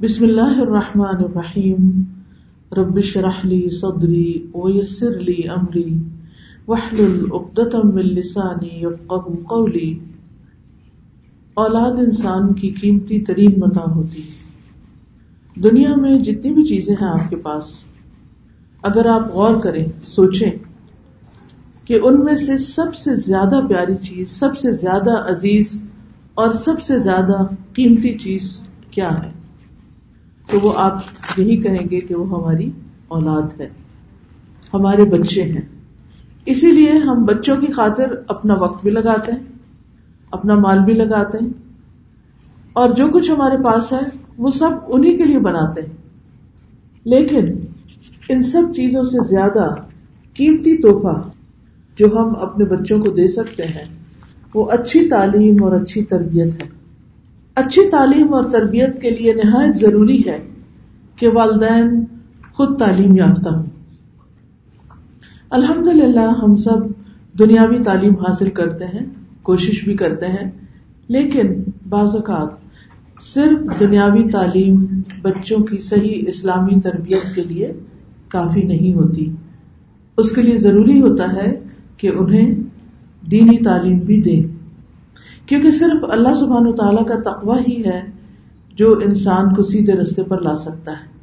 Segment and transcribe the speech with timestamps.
[0.02, 2.04] بسم الله الرحمن الرحيم.
[2.72, 5.98] رب اشرح لي صدري ويسر لي أمري.
[6.68, 9.94] واحلل عقدة من لساني يفقهوا قولي.
[11.54, 14.22] اولاد انسان کی قیمتی ترین متا ہوتی
[15.56, 17.64] دنیا میں جتنی بھی چیزیں ہیں آپ کے پاس،
[18.84, 20.52] اگر آپ غور کریں، سوچیں
[21.88, 25.84] کہ ان میں سے سب سے زیادہ پیاری چیز، سب سے زیادہ عزیز
[26.34, 27.38] اور سب سے زیادہ
[27.74, 29.32] قیمتی چیز کیا ہے؟
[30.52, 30.94] تو وہ آپ
[31.38, 32.72] یہی کہیں گے کہ وہ ہماری
[33.08, 33.70] اولاد ہے،
[34.74, 35.62] ہمارے بچے ہیں۔
[36.46, 39.44] اسی لیے ہم بچوں کی خاطر اپنا وقت بھی لگاتے ہیں،
[40.32, 41.52] اپنا مال بھی لگاتے ہیں،
[42.74, 45.98] اور جو کچھ ہمارے پاس ہے وہ سب انہیں کے لیے بناتے ہیں۔
[47.04, 47.46] لیکن
[48.30, 49.76] ان سب چیزوں سے زیادہ
[50.34, 51.30] قیمتی تحفہ
[52.00, 53.86] جو ہم اپنے بچوں کو دے سکتے ہیں،
[54.54, 56.68] وہ اچھی تعلیم اور اچھی تربیت ہے۔
[57.56, 60.48] اچھی تعلیم اور تربیت کے لیے نہایت ضروری ہے
[61.16, 62.06] کہ والدین
[62.54, 63.66] خود تعلیم یافتہ ہوں۔
[65.50, 66.78] الحمد للہ ہم سب
[67.40, 69.06] دنیاوی تعلیم حاصل کرتے ہیں،
[69.42, 70.52] کوشش بھی کرتے ہیں،
[71.08, 72.68] لیکن بعض اوقات
[73.22, 74.86] صرف دنیاوی تعلیم
[75.22, 77.74] بچوں کی صحیح اسلامی تربیت کے لیے
[78.28, 79.32] کافی نہیں ہوتی۔
[80.18, 81.67] اس کے لیے ضروری ہوتا ہے
[81.98, 82.56] کہ انہیں
[83.32, 84.42] دینی تعلیم بھی دے۔
[85.46, 88.02] کیونکہ صرف اللہ سبحان و تعالیٰ کا تقوی ہی ہے
[88.74, 91.18] جو انسان کو سیدھے رستے پر لا سکتا ہے۔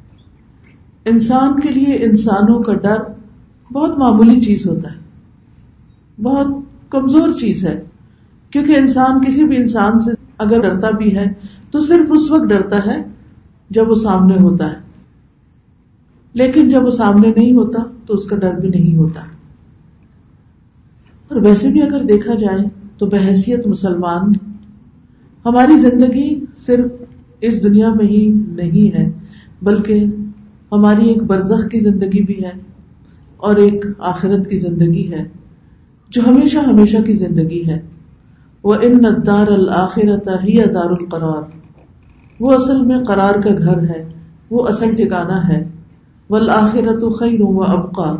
[1.05, 2.97] انسان کے لیے انسانوں کا ڈر
[3.73, 4.97] بہت معمولی چیز ہوتا ہے۔
[6.23, 6.47] بہت
[6.89, 7.83] کمزور چیز ہے۔
[8.49, 11.33] کیونکہ انسان کسی بھی انسان سے اگر ڈرتا بھی ہے
[11.71, 13.03] تو صرف اس وقت ڈرتا ہے
[13.69, 14.77] جب وہ سامنے ہوتا ہے۔
[16.33, 19.21] لیکن جب وہ سامنے نہیں ہوتا تو اس کا ڈر بھی نہیں ہوتا۔
[21.29, 22.65] اور ویسے بھی اگر دیکھا جائے
[22.97, 24.31] تو بحثیت مسلمان
[25.45, 26.91] ہماری زندگی صرف
[27.41, 29.11] اس دنیا میں ہی نہیں ہے،
[29.61, 30.05] بلکہ
[30.71, 32.51] ہماری ایک برزخ کی زندگی بھی ہے
[33.37, 35.23] اور ایک آخرت کی زندگی ہے،
[36.09, 37.79] جو ہمیشہ ہمیشہ کی زندگی ہے۔
[38.63, 41.43] وہ ان دار الآخرت ہی دار القرار۔
[42.39, 44.09] وہ اصل میں قرار کا گھر ہے،
[44.49, 45.63] وہ اصل ٹھکانا ہے۔
[46.29, 48.15] والآخرت خیر و ابقا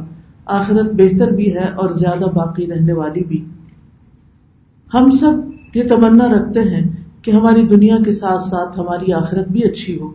[0.45, 3.45] آخرت بہتر بھی ہے اور زیادہ باقی رہنے والی بھی۔
[4.93, 5.31] ہم سب
[5.75, 6.91] یہ تمنا رکھتے ہیں
[7.21, 10.11] کہ ہماری دنیا کے ساتھ ساتھ ہماری آخرت بھی اچھی ہو۔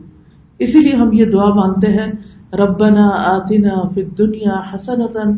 [0.59, 2.13] اسی لیے ہم یہ دعا مانگتے ہیں،
[2.53, 5.31] ربنا آتنا فی دنیا حسنتن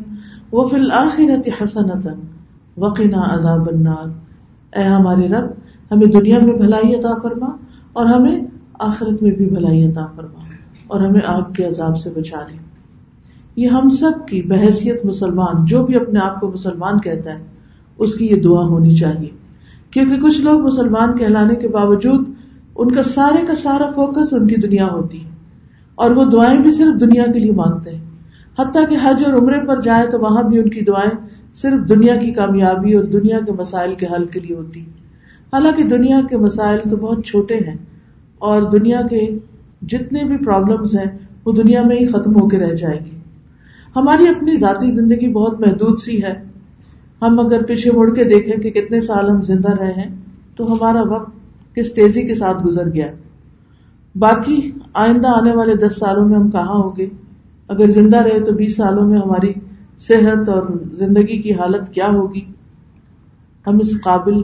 [0.53, 2.21] و فی الآخرت حسنتن
[2.77, 4.09] وقنا عذاب النار۔
[4.77, 5.51] اے ہمارے رب،
[5.91, 7.57] ہمیں دنیا میں بھلائی عطا فرما
[7.93, 8.41] اور ہمیں
[8.79, 10.45] آخرت میں بھی بھلائی عطا فرما
[10.87, 12.72] اور ہمیں آپ کے عذاب سے بچا لے۔
[13.57, 17.45] یہ ہم سب کی بحثیت مسلمان، جو بھی اپنے آپ کو مسلمان کہتا ہے،
[17.99, 19.31] اس کی یہ دعا ہونی چاہیے۔
[19.91, 22.29] کیونکہ کچھ لوگ مسلمان کہلانے کے باوجود
[22.77, 25.31] ان کا سارے کا سارا فوکس ان کی دنیا ہوتی ہے۔
[25.95, 28.05] اور وہ دعائیں بھی صرف دنیا کے لیے مانگتے ہیں۔
[28.59, 32.17] حتیٰ کہ حج اور عمرے پر جائے تو وہاں بھی ان کی دعائیں صرف دنیا
[32.17, 34.81] کی کامیابی اور دنیا کے مسائل کے حل کے لیے ہوتی
[35.53, 37.77] حالانکہ دنیا کے مسائل تو بہت چھوٹے ہیں
[38.39, 39.39] اور دنیا کے
[39.83, 43.19] جتنے بھی پرابلمس ہیں، وہ دنیا میں ہی ختم ہو کے رہ جائے گی
[43.97, 46.43] ہماری اپنی ذاتی زندگی بہت محدود سی ہے۔
[47.23, 50.17] ہم اگر پیچھے مڑ کے دیکھیں کہ کتنے سال ہم زندہ رہے ہیں،
[50.57, 51.31] تو ہمارا وقت
[51.75, 53.07] کس تیزی کے ساتھ گزر گیا۔
[54.15, 57.07] باقی آئندہ آنے والے دس سالوں میں ہم کہاں ہوں گے؟
[57.69, 59.53] اگر زندہ رہے تو بیس سالوں میں ہماری
[59.99, 62.41] صحت اور زندگی کی حالت کیا ہوگی؟
[63.67, 64.35] ہم اس قابل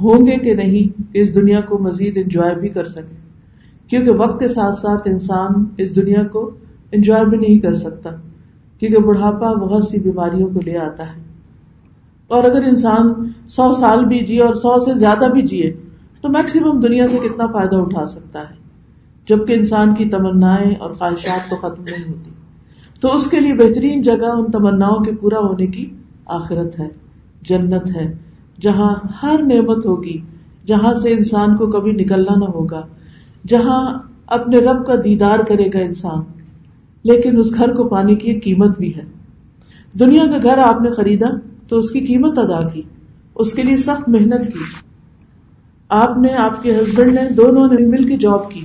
[0.00, 3.16] ہوں گے کہ نہیں کہ اس دنیا کو مزید انجوائے بھی کر سکے
[3.88, 6.50] کیونکہ وقت کے ساتھ ساتھ انسان اس دنیا کو
[6.92, 8.10] انجوائے بھی نہیں کر سکتا۔
[8.78, 11.20] کیونکہ بڑھاپا بہت سی بیماریوں کو لے آتا ہے۔
[12.28, 13.12] اور اگر انسان
[13.48, 15.76] سو سال بھی جیے اور سو سے زیادہ بھی جیے،
[16.20, 18.54] تو میکسیمم دنیا سے کتنا فائدہ اٹھا سکتا ہے؟
[19.28, 22.30] جبکہ انسان کی تمنا اور خواہشات تو ختم نہیں ہوتی۔
[23.00, 25.90] تو اس کے لیے بہترین جگہ ان تمنا کے پورا ہونے کی
[26.26, 26.88] آخرت ہے،
[27.42, 28.14] جنت ہے،
[28.60, 30.18] جہاں ہر نعمت ہوگی،
[30.66, 32.86] جہاں سے انسان کو کبھی نکلنا نہ ہوگا،
[33.48, 36.37] جہاں اپنے رب کا دیدار کرے گا انسان۔
[37.08, 39.02] لیکن اس گھر کو پانے کی ایک قیمت بھی ہے۔
[40.00, 41.26] دنیا کا گھر آپ نے خریدا
[41.68, 42.82] تو اس کی قیمت ادا کی،
[43.34, 44.58] اس کے لیے سخت محنت کی۔
[45.88, 48.60] آپ نے، آپ کے ہسبینڈ نے، دونوں نے مل کے جاب کی۔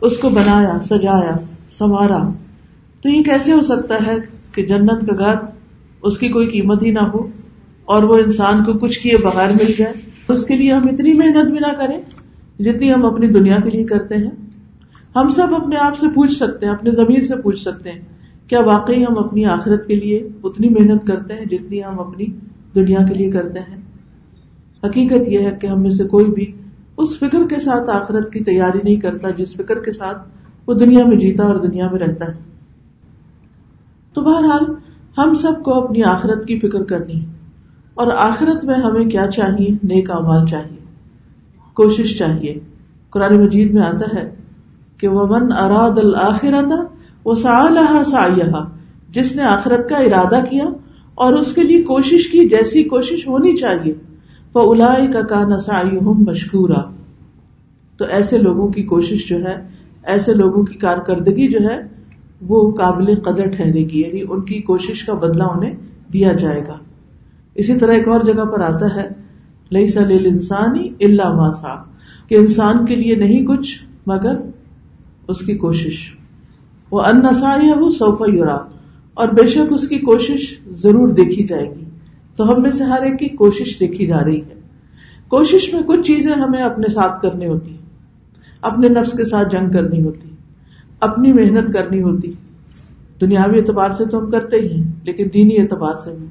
[0.00, 1.36] اس کو بنایا، سجایا،
[1.78, 2.28] سنوارا۔
[3.02, 4.16] تو یہ کیسے ہو سکتا ہے
[4.52, 5.34] کہ جنت کا گھر
[6.02, 7.26] اس کی کوئی قیمت ہی نہ ہو
[7.84, 9.94] اور وہ انسان کو کچھ کیے بغیر مل جائے؟
[10.28, 12.00] اس کے لیے ہم اتنی محنت بھی نہ کریں
[12.62, 14.49] جتنی ہم اپنی دنیا کے لیے کرتے ہیں۔
[15.16, 18.00] ہم سب اپنے آپ سے پوچھ سکتے ہیں، اپنے ضمیر سے پوچھ سکتے ہیں،
[18.48, 22.26] کیا واقعی ہم اپنی آخرت کے لیے اتنی محنت کرتے ہیں جتنی ہم اپنی
[22.74, 23.76] دنیا کے لیے کرتے ہیں؟
[24.84, 26.52] حقیقت یہ ہے کہ ہم میں سے کوئی بھی
[26.96, 30.28] اس فکر کے ساتھ آخرت کی تیاری نہیں کرتا، جس فکر کے ساتھ
[30.66, 32.38] وہ دنیا میں جیتا اور دنیا میں رہتا ہے۔
[34.12, 34.64] تو بہرحال،
[35.18, 37.26] ہم سب کو اپنی آخرت کی فکر کرنی ہے۔
[37.94, 40.84] اور آخرت میں ہمیں کیا چاہیے؟ نیک امال چاہیے،
[41.74, 42.58] کوشش چاہیے۔
[43.10, 44.39] قرآن مجید میں آتا ہے
[45.00, 46.72] کہ وہ من اراد الآخرت
[47.24, 48.64] وہ سا لہا
[49.08, 50.64] جس نے آخرت کا ارادہ کیا
[51.14, 53.92] اور اس کے لیے کوشش کی جیسی کوشش ہونی چاہیے
[54.54, 56.82] وہ الا کا کا نسا مشکورا
[57.98, 59.54] تو ایسے لوگوں کی کوشش جو ہے،
[60.02, 61.76] ایسے لوگوں کی کارکردگی جو ہے،
[62.40, 65.74] وہ قابل قدر ٹھہرے گی یعنی ان کی کوشش کا بدلہ انہیں
[66.12, 66.76] دیا جائے گا۔
[67.56, 69.06] اسی طرح ایک اور جگہ پر آتا ہے
[69.70, 71.74] لئی سل انسانی اللہ ماسا
[72.28, 73.76] کہ انسان کے لیے نہیں کچھ،
[74.06, 74.36] مگر
[75.30, 76.14] اس کی کوشش۔
[76.90, 78.58] وہ ان نسائی وہ سوفا یورا
[79.14, 81.84] اور بے شک اس کی کوشش ضرور دیکھی جائے گی۔
[82.36, 84.60] تو ہم میں سے ہر ایک کی کوشش دیکھی جا رہی ہے۔
[85.28, 87.76] کوشش میں کچھ چیزیں ہمیں اپنے ساتھ کرنی ہوتی
[88.60, 90.28] اپنے نفس کے ساتھ جنگ کرنی ہوتی
[91.00, 92.32] اپنی محنت کرنی ہوتی
[93.20, 96.26] دنیاوی اعتبار سے تو ہم کرتے ہی ہیں، لیکن دینی اعتبار سے بھی۔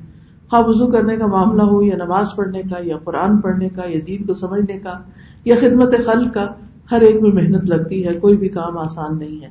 [0.49, 3.99] خواہ وضو کرنے کا معاملہ ہو، یا نماز پڑھنے کا، یا قرآن پڑھنے کا، یا
[4.07, 4.93] دین کو سمجھنے کا،
[5.45, 6.47] یا خدمت خل کا
[6.91, 9.49] ہر ایک میں محنت لگتی ہے، کوئی بھی کام آسان نہیں ہے۔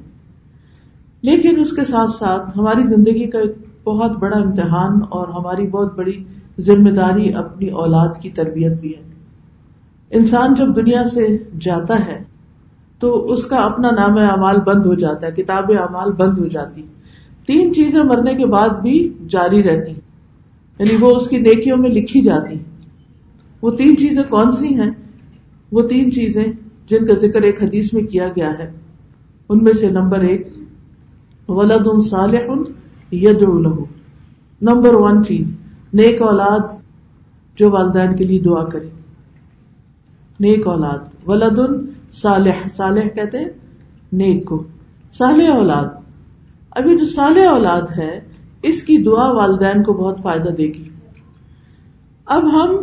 [1.23, 3.53] لیکن اس کے ساتھ ساتھ ہماری زندگی کا ایک
[3.85, 6.25] بہت بڑا امتحان اور ہماری بہت بڑی
[6.59, 9.09] ذمہ داری اپنی اولاد کی تربیت بھی ہے۔
[10.11, 12.25] انسان جب دنیا سے جاتا ہے
[12.99, 16.83] تو اس کا اپنا نام اعمال بند ہو جاتا ہے، کتاب اعمال بند ہو جاتی۔
[17.47, 19.93] تین چیزیں مرنے کے بعد بھی جاری رہتی۔
[20.79, 22.55] یعنی وہ اس کی نیکیوں میں لکھی جاتی۔
[23.63, 24.91] وہ تین چیزیں کون سی ہیں؟
[25.73, 26.45] وہ تین چیزیں
[26.91, 28.71] جن کا ذکر ایک حدیث میں کیا گیا ہے،
[29.49, 30.47] ان میں سے نمبر ایک،
[31.49, 32.53] ولد ان صالح
[33.13, 33.85] ید لہو
[34.63, 35.57] نمبر ون چیز،
[35.93, 36.61] نیک اولاد
[37.57, 38.89] جو والدین کے لیے دعا کرے۔
[40.41, 43.51] نیک اولاد، ولد ان صالح صالح کہتے ہیں،
[44.13, 44.63] نیک کو۔
[45.13, 45.85] صالح اولاد،
[46.71, 48.21] ابھی جو صالح اولاد ہے،
[48.63, 50.89] اس کی دعا والدین کو بہت فائدہ دے گی۔
[52.27, 52.75] اب ہم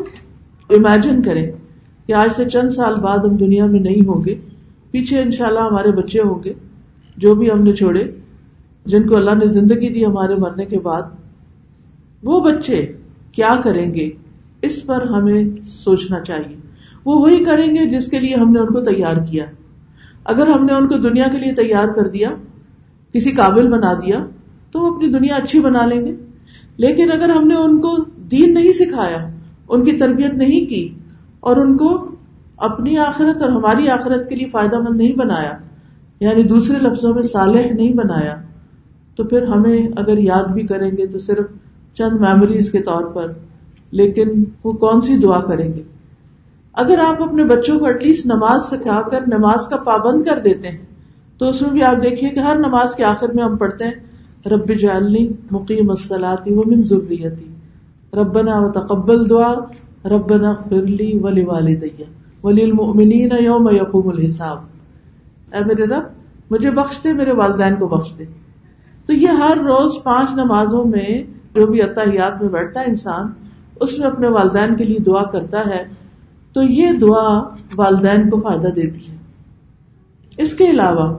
[0.69, 1.51] امیجن کریں
[2.07, 4.35] کہ آج سے چند سال بعد ہم دنیا میں نہیں ہوں گے،
[4.91, 6.53] پیچھے ان شاء اللہ ہمارے بچے ہوں گے،
[7.17, 8.11] جو بھی ہم نے چھوڑے،
[8.85, 11.01] جن کو اللہ نے زندگی دی ہمارے مرنے کے بعد،
[12.23, 12.91] وہ بچے
[13.31, 14.09] کیا کریں گے؟
[14.61, 16.55] اس پر ہمیں سوچنا چاہیے۔
[17.05, 19.45] وہ وہی کریں گے جس کے لیے ہم نے ان کو تیار کیا۔
[20.23, 22.29] اگر ہم نے ان کو دنیا کے لیے تیار کر دیا،
[23.13, 24.25] کسی قابل بنا دیا،
[24.71, 26.15] تو وہ اپنی دنیا اچھی بنا لیں گے۔
[26.77, 27.97] لیکن اگر ہم نے ان کو
[28.31, 29.29] دین نہیں سکھایا،
[29.69, 30.89] ان کی تربیت نہیں کی
[31.45, 31.89] اور ان کو
[32.59, 35.53] اپنی آخرت اور ہماری آخرت کے لیے فائدہ مند نہیں بنایا
[36.21, 38.35] یعنی دوسرے لفظوں میں صالح نہیں بنایا،
[39.17, 41.45] تو پھر ہمیں اگر یاد بھی کریں گے تو صرف
[41.97, 43.31] چند میموریز کے طور پر،
[43.91, 45.83] لیکن وہ کون سی دعا کریں گے؟
[46.77, 50.69] اگر آپ اپنے بچوں کو ایٹ لیسٹ نماز سکھا کر نماز کا پابند کر دیتے
[50.69, 50.83] ہیں،
[51.39, 54.49] تو اس میں بھی آپ دیکھیے کہ ہر نماز کے آخر میں ہم پڑھتے ہیں،
[54.49, 57.47] رب جالنی مقیم الصلاتی و من ذریتی،
[58.13, 59.53] ربنا و تقبل دعا
[60.09, 62.05] ربنا فرلی ولی والدیا
[62.43, 64.57] ولی المؤمنین یوم یقوم الحساب.
[65.53, 66.03] اے میرے رب،
[66.51, 68.25] مجھے بخش دے، میرے والدین کو بخش دے.
[69.05, 71.23] تو یہ ہر روز پانچ نمازوں میں
[71.55, 73.27] جو بھی اتحیات میں بیٹھتا ہے انسان،
[73.81, 75.83] اس میں اپنے والدین کے لیے دعا کرتا ہے،
[76.53, 77.39] تو یہ دعا
[77.75, 79.15] والدین کو فائدہ دیتی ہے.
[80.37, 81.17] اس کے علاوہ،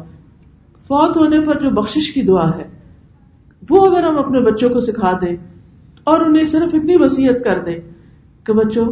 [0.88, 2.68] فوت ہونے پر جو بخشش کی دعا ہے،
[3.70, 5.36] وہ اگر ہم اپنے بچوں کو سکھا دیں
[6.04, 7.78] اور انہیں صرف اتنی وسیعت کر دیں
[8.46, 8.86] کہ بچوں،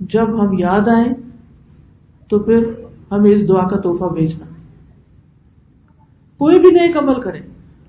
[0.00, 1.12] جب ہم یاد آئیں
[2.30, 2.64] تو پھر
[3.10, 4.44] ہمیں اس دعا کا تحفہ بھیجنا۔
[6.40, 7.40] کوئی بھی نیک عمل کرے،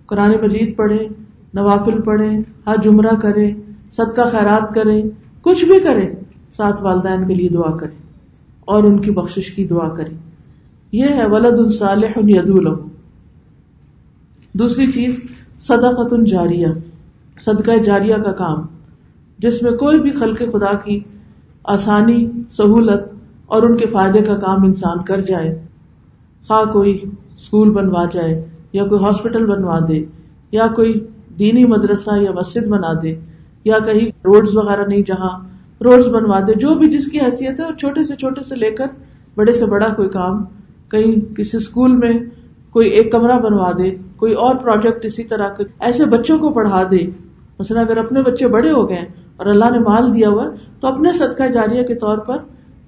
[0.05, 1.07] قرآن مجید پڑھے
[1.53, 2.29] نوافل پڑھے
[2.67, 3.51] ہر جمرہ کرے
[3.91, 5.01] صدقہ خیرات کرے
[5.41, 6.07] کچھ بھی کرے
[6.57, 7.95] ساتھ والدین کے لیے دعا کرے
[8.65, 10.13] اور ان کی بخشش کی دعا کرے
[10.91, 12.49] یہ ہے ولد الصالح ید
[14.53, 15.19] دوسری چیز،
[15.59, 16.67] صدقۃ جاریہ،
[17.39, 18.65] صدقہ جاریہ کا کام۔
[19.39, 20.99] جس میں کوئی بھی خلق خدا کی
[21.65, 23.01] آسانی، سہولت
[23.45, 25.53] اور ان کے فائدے کا کام انسان کر جائے،
[26.47, 26.97] خواہ کوئی
[27.35, 28.33] اسکول بنوا جائے
[28.73, 30.03] یا کوئی ہاسپٹل بنوا دے
[30.51, 30.93] یا کوئی
[31.39, 33.13] دینی مدرسہ یا مسجد بنا دے
[33.65, 35.37] یا کہیں روڈز وغیرہ نہیں جہاں
[35.81, 38.87] روڈز بنوا دے، جو بھی جس کی حیثیت ہے چھوٹے سے چھوٹے سے لے کر
[39.35, 40.43] بڑے سے بڑا کوئی کام
[40.91, 42.13] کہیں کسی اسکول میں
[42.71, 47.05] کوئی ایک کمرہ بنوا دے، کوئی اور پروجیکٹ اسی طرح ایسے بچوں کو پڑھا دے۔
[47.59, 49.05] مثلا اگر اپنے بچے بڑے ہو گئے
[49.39, 50.45] اور اللہ نے مال دیا ہوا
[50.79, 52.37] تو اپنے صدقہ جاریہ کے طور پر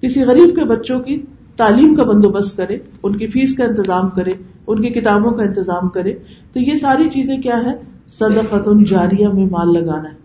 [0.04, 1.22] کسی غریب کے بچوں کی
[1.58, 4.32] تعلیم کا بندوبست کرے، ان کی فیس کا انتظام کرے،
[4.68, 6.14] ان کی کتابوں کا انتظام کرے،
[6.54, 7.76] تو یہ ساری چیزیں کیا ہے؟
[8.10, 10.16] صدقت جاریہ میں مال لگانا ہے۔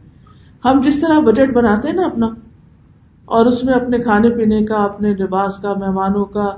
[0.64, 2.26] ہم جس طرح بجٹ بناتے ہیں نا اپنا،
[3.28, 6.50] اور اس میں اپنے کھانے پینے کا، اپنے لباس کا، مہمانوں کا،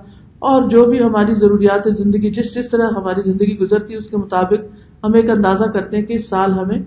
[0.43, 4.07] اور جو بھی ہماری ضروریات ہے زندگی، جس جس طرح ہماری زندگی گزرتی ہے، اس
[4.07, 6.79] کے مطابق ہم ایک اندازہ کرتے ہیں کہ اس سال ہمیں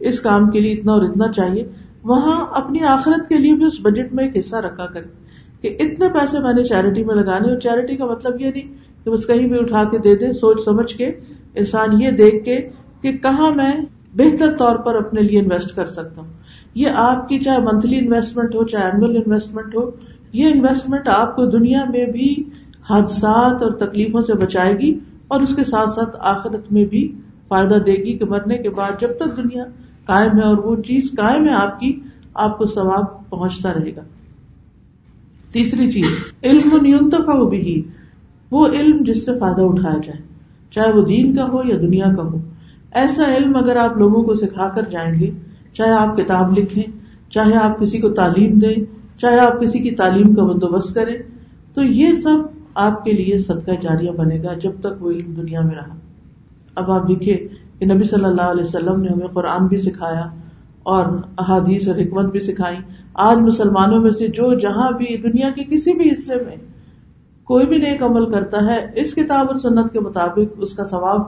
[0.00, 1.64] اس کام کے لیے اتنا اور اتنا چاہیے۔
[2.04, 5.26] وہاں اپنی آخرت کے لیے بھی اس بجٹ میں ایک حصہ رکھا کریں۔
[5.60, 8.74] کہ اتنے پیسے میں نے چیریٹی میں لگانے اور چیریٹی کا مطلب یہ نہیں
[9.04, 11.06] کہ بس کہیں بھی اٹھا کے دے دے سوچ سمجھ کے،
[11.54, 12.68] انسان یہ دیکھ کے
[13.00, 13.72] کہ کہاں میں
[14.14, 16.32] بہتر طور پر اپنے لیے انویسٹ کر سکتا ہوں۔
[16.74, 19.90] یہ آپ کی چاہے منتھلی انویسٹمنٹ ہو، چاہے اینوئل انویسٹمنٹ ہو،
[20.32, 22.44] یہ انویسٹمنٹ آپ کو دنیا میں بھی
[22.90, 24.98] حادثات اور تکلیفوں سے بچائے گی
[25.28, 27.12] اور اس کے ساتھ ساتھ آخرت میں بھی
[27.48, 29.64] فائدہ دے گی کہ مرنے کے بعد جب تک دنیا
[30.06, 32.00] قائم ہے اور وہ چیز قائم ہے، آپ کی،
[32.34, 34.00] آپ کو ثواب پہنچتا رہے گا۔
[35.52, 36.06] تیسری چیز،
[36.42, 37.82] علم نیونتفا ہو بھی
[38.50, 40.20] وہ علم جس سے فائدہ اٹھایا جائے،
[40.70, 42.38] چاہے وہ دین کا ہو یا دنیا کا ہو۔
[42.92, 45.30] ایسا علم اگر آپ لوگوں کو سکھا کر جائیں گے،
[45.72, 46.82] چاہے آپ کتاب لکھیں،
[47.30, 48.74] چاہے آپ کسی کو تعلیم دیں،
[49.18, 51.14] چاہے آپ کسی کی تعلیم کا بندوبست کریں،
[51.74, 52.38] تو یہ سب
[52.74, 55.94] آپ کے لیے صدقہ جاریہ بنے گا جب تک وہ علم دنیا میں رہا۔
[56.74, 57.48] اب آپ دیکھیے
[57.80, 60.24] کہ نبی صلی اللہ علیہ وسلم نے ہمیں قرآن بھی سکھایا
[60.82, 61.06] اور
[61.38, 62.76] احادیث اور حکمت بھی سکھائی۔
[63.14, 66.56] آج مسلمانوں میں سے جو جہاں بھی دنیا کے کسی بھی حصے میں
[67.48, 71.20] کوئی بھی نیک عمل کرتا ہے، اس کتاب اور سنت کے مطابق اس کا ثواب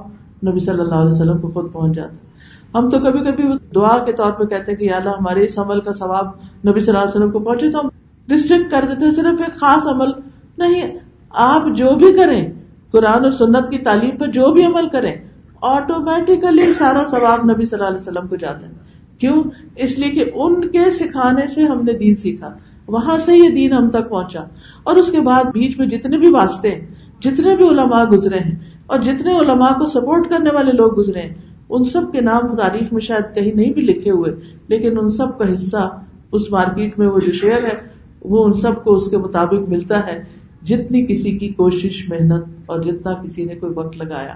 [0.48, 2.26] نبی صلی اللہ علیہ وسلم کو خود پہنچ جاتا ہے۔
[2.74, 5.80] ہم تو کبھی کبھی دعا کے طور پہ کہتے ہیں کہ اللہ ہمارے اس عمل
[5.80, 6.26] کا ثواب
[6.68, 7.88] نبی صلی اللہ علیہ وسلم کو پہنچے تو ہم
[8.28, 10.10] ڈسٹرکٹ کر دیتے صرف ایک خاص عمل
[10.58, 10.98] نہیں
[11.46, 12.42] آپ جو بھی کریں،
[12.90, 15.14] قرآن اور سنت کی تعلیم پہ جو بھی عمل کریں
[15.60, 18.72] آٹومیٹیکلی سارا ثواب نبی صلی اللہ علیہ وسلم کو جاتا ہے۔
[19.18, 19.42] کیوں؟
[19.76, 22.54] اس لیے کہ ان کے سکھانے سے ہم نے دین سیکھا۔
[22.88, 24.44] وہاں سے یہ دین ہم تک پہنچا۔
[24.82, 26.86] اور اس کے بعد بیچ میں جتنے بھی واسطے ہیں،
[27.20, 28.54] جتنے بھی علماء گزرے ہیں،
[28.86, 31.34] اور جتنے علماء کو سپورٹ کرنے والے لوگ گزرے ہیں،
[31.68, 34.34] ان سب کے نام تاریخ میں شاید کہیں نہیں بھی لکھے ہوئے،
[34.68, 36.00] لیکن ان سب کا حصہ
[36.32, 37.74] اس مارکیٹ میں وہ جو شیئر ہے،
[38.20, 40.24] وہ ان سب کو اس کے مطابق ملتا ہے۔
[40.62, 44.34] جتنی کسی کی کوشش، محنت اور جتنا کسی نے کوئی وقت لگایا۔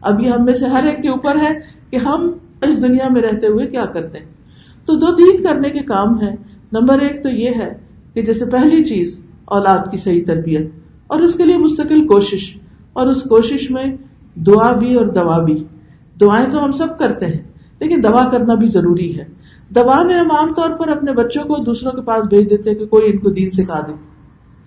[0.00, 1.52] اب یہ ہم میں سے ہر ایک کے اوپر ہے
[1.90, 2.30] کہ ہم
[2.62, 4.26] اس دنیا میں رہتے ہوئے کیا کرتے ہیں۔
[4.84, 6.34] تو دو تین کرنے کے کام ہے
[6.72, 7.74] نمبر ایک تو یہ ہے
[8.14, 10.70] کہ جیسے پہلی چیز، اولاد کی صحیح تربیت،
[11.06, 12.56] اور اس کے لیے مستقل کوشش،
[12.92, 13.84] اور اس کوشش میں
[14.34, 15.64] دعا بھی اور دوا بھی۔
[16.20, 17.42] دعائیں تو ہم سب کرتے ہیں،
[17.80, 19.24] لیکن دوا کرنا بھی ضروری ہے۔
[19.68, 22.78] دوا میں ہم عام طور پر اپنے بچوں کو دوسروں کے پاس بھیج دیتے ہیں
[22.78, 24.11] کہ کوئی ان کو دین سکھا دے۔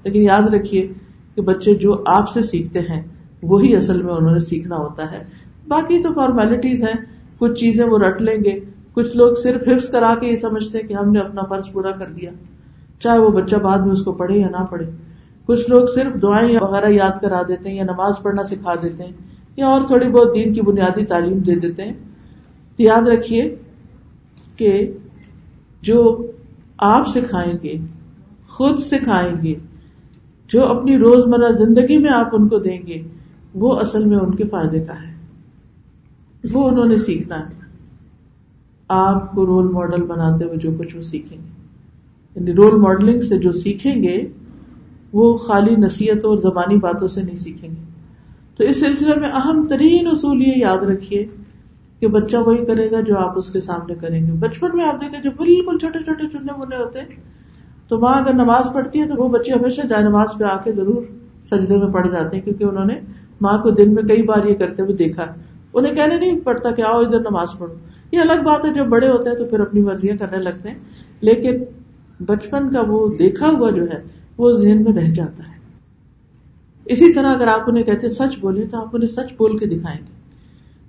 [0.05, 0.87] لیکن یاد رکھیے
[1.35, 3.01] کہ بچے جو آپ سے سیکھتے ہیں،
[3.43, 5.23] وہی اصل میں انہوں نے سیکھنا ہوتا ہے۔
[5.67, 7.05] باقی تو فارمیلٹیز ہیں،
[7.37, 8.59] کچھ چیزیں وہ رٹ لیں گے۔
[8.93, 12.07] کچھ لوگ صرف حفظ کرا کے یہ سمجھتے کہ ہم نے اپنا فرض پورا کر
[12.07, 12.31] دیا۔
[12.99, 14.85] چاہے وہ بچہ بعد میں اس کو پڑھے یا نہ پڑھے۔
[15.45, 19.11] کچھ لوگ صرف دعائیں وغیرہ یاد کرا دیتے ہیں یا نماز پڑھنا سکھا دیتے ہیں
[19.57, 21.93] یا اور تھوڑی بہت دین کی بنیادی تعلیم دے دیتے ہیں۔
[22.77, 23.55] تو یاد رکھیے
[24.55, 24.91] کہ
[25.81, 26.27] جو
[26.77, 27.73] آپ سکھائیں گے،
[28.47, 29.53] خود سکھائیں گے
[30.47, 33.01] جو اپنی روزمرہ زندگی میں آپ ان کو دیں گے،
[33.55, 35.15] وہ اصل میں ان کے فائدے کا ہے۔
[36.53, 37.65] وہ انہوں نے سیکھنا ہے۔
[38.87, 41.49] آپ کو رول ماڈل بناتے ہوئے جو کچھ وہ سیکھیں گے۔
[42.35, 44.17] یعنی رول ماڈلنگ سے جو سیکھیں گے،
[45.13, 47.83] وہ خالی نصیحت اور زبانی باتوں سے نہیں سیکھیں گے۔
[48.57, 51.25] تو اس سلسلے میں اہم ترین اصول یہ یاد رکھیے
[51.99, 55.01] کہ بچہ وہی کرے گا جو آپ اس کے سامنے کریں گے۔ بچپن میں آپ
[55.01, 57.34] دیکھیں جو بالکل چھوٹے چھوٹے چننے منے ہوتے ہیں
[57.87, 60.73] تو ماں اگر نماز پڑھتی ہے تو وہ بچے ہمیشہ جائے نماز پہ آ کے
[60.73, 61.03] ضرور
[61.43, 62.95] سجدے میں پڑھ جاتے ہیں، کیونکہ انہوں نے
[63.41, 65.25] ماں کو دن میں کئی بار یہ کرتے ہوئے دیکھا۔
[65.73, 67.73] انہیں کہنے نہیں پڑتا کہ آؤ ادھر نماز پڑھو۔
[68.11, 70.79] یہ الگ بات ہے، جب بڑے ہوتے ہیں تو پھر اپنی مرضیاں کرنے لگتے ہیں۔
[71.21, 71.63] لیکن
[72.25, 74.03] بچپن کا وہ دیکھا ہوا جو ہے،
[74.37, 75.55] وہ ذہن میں رہ جاتا ہے۔
[76.85, 79.99] اسی طرح اگر آپ انہیں کہتے سچ بولے تو آپ انہیں سچ بول کے دکھائیں
[79.99, 80.15] گے۔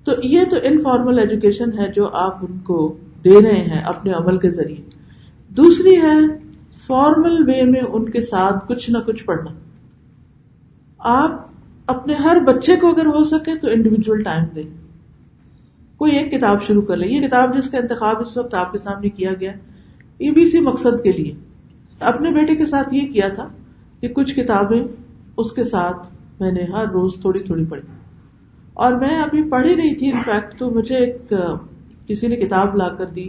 [0.05, 4.39] تو یہ تو انفارمل ایجوکیشن ہے جو آپ ان کو دے رہے ہیں اپنے عمل
[4.39, 4.83] کے ذریعے۔
[5.49, 6.46] دوسری ہے
[6.87, 9.51] فارمل وے میں ان کے ساتھ کچھ نہ کچھ پڑھنا۔
[10.99, 11.47] آپ
[11.87, 14.63] اپنے ہر بچے کو اگر ہو سکے تو انڈیویجل ٹائم دیں۔
[15.97, 18.79] کوئی ایک کتاب شروع کر لے یہ کتاب جس کا انتخاب اس وقت آپ کے
[18.79, 19.53] سامنے کیا گیا
[20.19, 21.35] یہ بھی اسی مقصد کے لیے۔
[22.01, 23.49] اپنے بیٹے کے ساتھ یہ کیا تھا
[24.01, 24.83] کہ کچھ کتابیں
[25.37, 26.07] اس کے ساتھ
[26.41, 27.83] میں نے ہر روز تھوڑی تھوڑی پڑھی۔
[28.75, 31.33] اور میں ابھی پڑھی رہی تھی۔ انفیکٹ تو مجھے ایک
[32.07, 33.29] کسی نے کتاب لا کر دی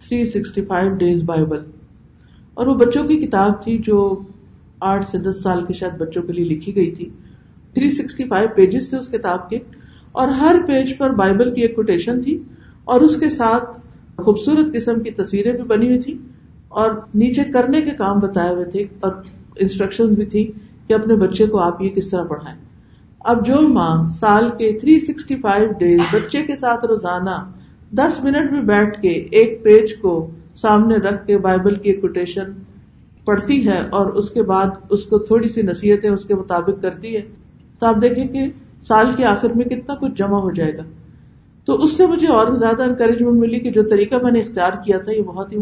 [0.00, 1.58] three sixty five days Bible
[2.54, 4.20] اور وہ بچوں کی کتاب تھی جو
[4.80, 7.10] آٹھ سے دس سال کے شاید بچوں کے لیے لکھی گئی تھی۔
[7.74, 9.58] تھری سکسٹی فائیو پیجز تھے اس کتاب کے۔
[10.12, 12.38] اور ہر پیج پر بائبل کی ایک کوٹیشن تھی
[12.84, 13.80] اور اس کے ساتھ
[14.16, 16.18] خوبصورت قسم کی تصویریں بھی بنی ہوئی تھی
[16.68, 19.12] اور نیچے کرنے کے کام بتائے ہوئے تھے اور
[19.56, 20.52] انسٹرکشن بھی تھی
[20.86, 22.58] کہ اپنے بچے کو آپ یہ کس طرح پڑھائیں۔
[23.20, 27.50] اب جو ماں سال کے تھری سکسٹی فائیو ڈیز بچے کے ساتھ روزانہ
[27.92, 32.44] دس منٹ میں بیٹھ کے ایک پیج کو سامنے رکھ کے بائبل کی کوٹیشن
[33.24, 37.16] پڑھتی ہے اور اس کے بعد اس کو تھوڑی سی نصیحتیں اس کے مطابق کرتی
[37.16, 37.20] ہے،
[37.78, 38.46] تو آپ دیکھیں کہ
[38.82, 40.82] سال کے آخر میں کتنا کچھ جمع ہو جائے گا۔
[41.64, 44.98] تو اس سے مجھے اور زیادہ انکریجمنٹ ملی کہ جو طریقہ میں نے اختیار کیا
[44.98, 45.58] تھا، یہ بہت ہی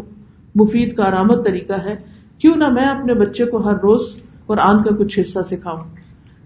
[0.54, 1.96] مفید کارآمد طریقہ ہے۔
[2.38, 4.00] کیوں نہ میں اپنے بچے کو ہر روز
[4.46, 5.80] قرآن کا کچھ حصہ سکھاؤں۔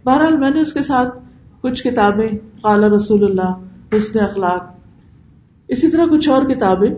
[0.04, 1.18] بہرحال میں نے اس کے ساتھ
[1.60, 2.28] کچھ کتابیں،
[2.62, 3.54] قال رسول اللہ،
[3.96, 4.74] حسن اخلاق،
[5.68, 6.90] اسی طرح کچھ اور کتابیں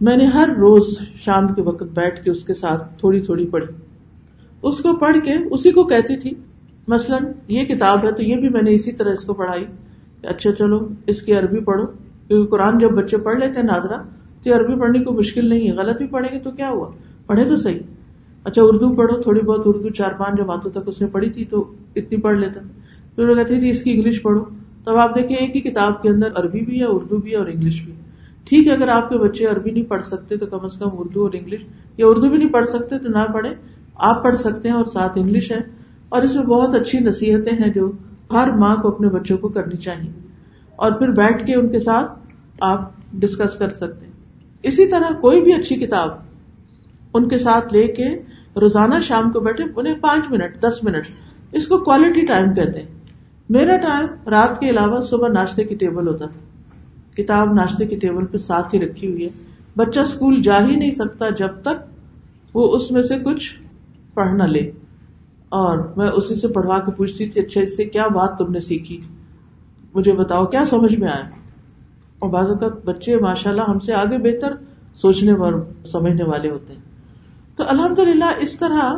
[0.00, 3.66] میں نے ہر روز شام کے وقت بیٹھ کے اس کے ساتھ تھوڑی تھوڑی پڑھی۔
[4.62, 6.30] اس کو پڑھ کے اسی کو کہتی تھی،
[6.88, 9.64] مثلاً یہ کتاب ہے تو یہ بھی میں نے اسی طرح اس کو پڑھائی۔
[10.22, 11.86] اچھا چلو، اس کی عربی پڑھو،
[12.28, 13.96] کیونکہ قرآن جب بچے پڑھ لیتے ہیں ناظرہ،
[14.42, 16.90] تو یہ عربی پڑھنے کو مشکل نہیں ہے۔ غلط بھی پڑھیں گے تو کیا ہوا؟
[17.26, 17.78] پڑھے تو صحیح۔
[18.44, 21.72] اچھا اردو پڑھو، تھوڑی بہت اردو، چار پانچ جماعتوں تک اس نے پڑھی تھی تو
[21.96, 22.60] اتنی پڑھ لیتا۔
[23.14, 24.44] پھر وہ کہتی تھی، اس کی انگلش پڑھو۔
[24.84, 27.46] تب آپ دیکھیں، ایک ہی کتاب کے اندر عربی بھی ہے، اردو بھی ہے اور
[27.46, 27.92] انگلش بھی۔
[28.44, 31.22] ٹھیک ہے، اگر آپ کے بچے عربی نہیں پڑھ سکتے تو کم از کم اردو
[31.22, 31.60] اور انگلش،
[31.96, 33.54] یا اردو بھی نہیں پڑھ سکتے تو نہ پڑھے
[33.94, 35.60] آپ پڑھ سکتے ہیں اور ساتھ انگلش ہے۔
[36.08, 37.92] اور اس میں بہت اچھی نصیحتیں ہیں جو
[38.32, 40.10] ہر ماں کو اپنے بچوں کو کرنی چاہیے۔
[40.76, 42.12] اور پھر بیٹھ کے ان کے ساتھ
[42.60, 44.12] آپ ڈسکس کر سکتے ہیں۔
[44.62, 46.10] اسی طرح کوئی بھی اچھی کتاب
[47.14, 48.08] ان کے ساتھ لے کے
[48.60, 51.06] روزانہ شام کو بیٹھے، انہیں پانچ منٹ، دس منٹ،
[51.52, 52.86] اس کو کوالٹی ٹائم کہتے ہیں۔
[53.48, 56.40] میرا ٹائم رات کے علاوہ صبح ناشتے کی ٹیبل ہوتا تھا۔
[57.22, 59.28] کتاب ناشتے کی ٹیبل پہ ساتھ ہی رکھی ہوئی ہے۔
[59.76, 61.90] بچہ اسکول جا ہی نہیں سکتا جب تک
[62.54, 63.58] وہ اس میں سے کچھ
[64.14, 64.70] پڑھ نہ لے۔
[65.48, 68.60] اور میں اسی سے پڑھوا کے پوچھتی تھی اچھا اس سے کیا بات تم نے
[68.60, 69.00] سیکھی؟
[69.94, 71.24] مجھے بتاؤ، کیا سمجھ میں آیا؟
[72.18, 74.52] اور بعض اوقات بچے ماشاء اللہ ہم سے آگے بہتر
[74.94, 75.52] سوچنے اور
[75.86, 76.80] سمجھنے والے ہوتے ہیں۔
[77.56, 78.94] تو الحمد للہ اس طرح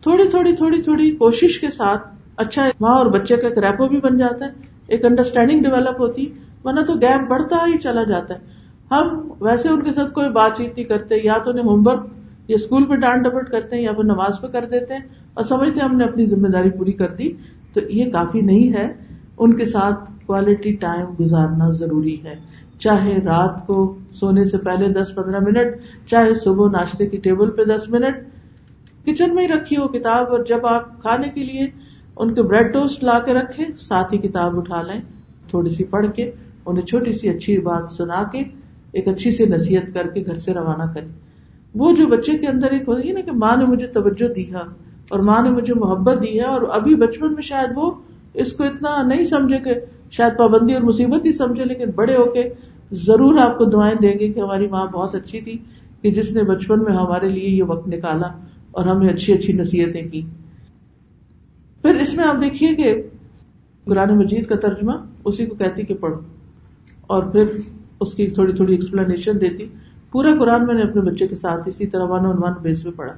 [0.00, 4.00] تھوڑی تھوڑی تھوڑی تھوڑی کوشش کے ساتھ اچھا ماں اور بچے کا ایک ریپو بھی
[4.00, 4.50] بن جاتا ہے،
[4.86, 6.26] ایک انڈرسٹینڈنگ ڈیولپ ہوتی
[6.66, 8.38] ورنہ تو گیپ بڑھتا ہی چلا جاتا ہے۔
[8.90, 12.06] ہم ویسے ان کے ساتھ کوئی بات چیت نہیں کرتے، یا تو انہیں ہوم ورک
[12.48, 15.00] یا اسکول پہ ڈانٹ ڈپٹ کرتے ہیں یا پھر نماز پہ کر دیتے ہیں۔
[15.34, 17.32] اور سمجھتے ہیں ہم نے اپنی ذمہ داری پوری کر دی۔
[17.72, 18.92] تو یہ کافی نہیں ہے۔
[19.38, 22.34] ان کے ساتھ کوالٹی ٹائم گزارنا ضروری ہے۔
[22.78, 25.76] چاہے رات کو سونے سے پہلے دس پندرہ منٹ،
[26.06, 28.16] چاہے صبح ناشتے کی ٹیبل پہ دس منٹ۔
[29.06, 31.66] کچن میں ہی رکھی ہو کتاب اور جب آپ کھانے کے لیے
[32.16, 35.00] ان کے بریڈ ٹوسٹ لا کے رکھے ساتھ ہی کتاب اٹھا لیں،
[35.50, 36.30] تھوڑی سی پڑھ کے۔
[36.66, 38.42] انہیں چھوٹی سی اچھی بات سنا کے
[38.92, 41.06] ایک اچھی سی نصیحت کر کے گھر سے روانہ کرے
[41.74, 44.50] وہ جو بچے کے اندر ایک ہوتی ہے نا کہ ماں نے مجھے توجہ دی
[44.50, 44.64] ہے
[45.08, 47.90] اور ماں نے مجھے محبت دی ہے اور ابھی بچپن میں شاید وہ
[48.34, 49.74] اس کو اتنا نہیں سمجھے کہ
[50.10, 52.48] شاید پابندی اور مصیبت ہی سمجھے، لیکن بڑے ہو کے
[52.92, 55.58] ضرور آپ کو دعائیں دیں گے کہ ہماری ماں بہت اچھی تھی،
[56.02, 58.26] کہ جس نے بچپن میں ہمارے لیے یہ وقت نکالا
[58.70, 60.22] اور ہمیں اچھی اچھی نصیحتیں کی۔
[61.82, 63.02] پھر اس میں آپ دیکھیے کہ
[63.84, 64.92] قرآن مجید کا ترجمہ
[65.24, 66.20] اسی کو کہتی کہ پڑھو۔
[67.06, 67.44] اور پھر
[68.00, 69.66] اس کی تھوڑی تھوڑی ایکسپلینیشن دیتی۔
[70.12, 73.14] پورا قرآن میں نے اپنے بچے کے ساتھ اسی طرح ون ون بیس پہ پڑھا۔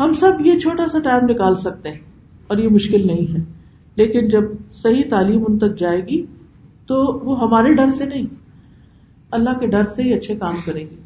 [0.00, 1.98] ہم سب یہ چھوٹا سا ٹائم نکال سکتے ہیں
[2.46, 3.44] اور یہ مشکل نہیں ہے۔
[3.96, 6.26] لیکن جب صحیح تعلیم ان تک جائے گی
[6.86, 8.22] تو وہ ہمارے ڈر سے نہیں،
[9.30, 10.96] اللہ کے ڈر سے ہی اچھے کام کریں گے۔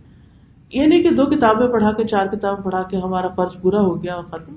[0.73, 4.03] یہ نہیں کہ دو کتابیں پڑھا کے، چار کتابیں پڑھا کے ہمارا فرض پورا ہو
[4.03, 4.53] گیا اور ختم۔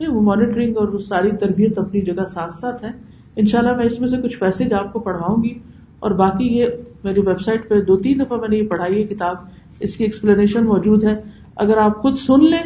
[0.00, 2.90] نہیں، وہ مانیٹرنگ اور وہ ساری تربیت اپنی جگہ ساتھ ساتھ ہے۔
[3.36, 5.58] ان شاء اللہ میں اس میں سے کچھ پیسے آپ کو پڑھواؤں گی
[6.02, 6.66] اور باقی یہ
[7.04, 9.36] میری ویب سائٹ پہ دو تین دفعہ میں نے یہ پڑھائی ہے کتاب،
[9.80, 11.20] اس کی ایکسپلینیشن موجود ہے۔
[11.56, 12.62] اگر آپ خود سن لیں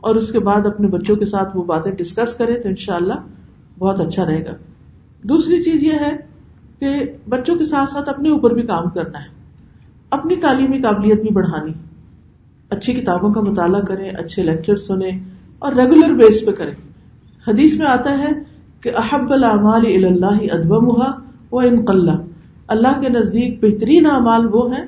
[0.00, 2.96] اور اس کے بعد اپنے بچوں کے ساتھ وہ باتیں ڈسکس کریں تو ان شاء
[2.96, 3.14] اللہ
[3.78, 4.50] بہت اچھا رہے گا۔
[5.22, 6.16] دوسری چیز یہ ہے
[6.78, 9.28] کہ بچوں کے ساتھ ساتھ اپنے اوپر بھی کام کرنا ہے۔
[10.10, 11.72] اپنی تعلیمی قابلیت بھی بڑھانی۔
[12.70, 15.20] اچھی کتابوں کا مطالعہ کریں، اچھے لیکچر سنیں
[15.58, 16.74] اور ریگولر بیس پہ کریں۔
[17.48, 18.28] حدیث میں آتا ہے
[18.80, 20.72] کہ احب العمال اللہ ادب
[21.52, 22.12] و انقلہ
[22.68, 24.86] اللہ کے نزدیک بہترین اعمال وہ ہیں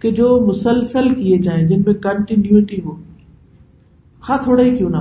[0.00, 2.94] کہ جو مسلسل کیے جائیں، جن میں کنٹینیوٹی ہو۔
[4.20, 4.96] خا تھوڑا ہی کیوں نہ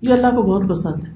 [0.00, 1.12] یہ اللہ کو بہت پسند ہے۔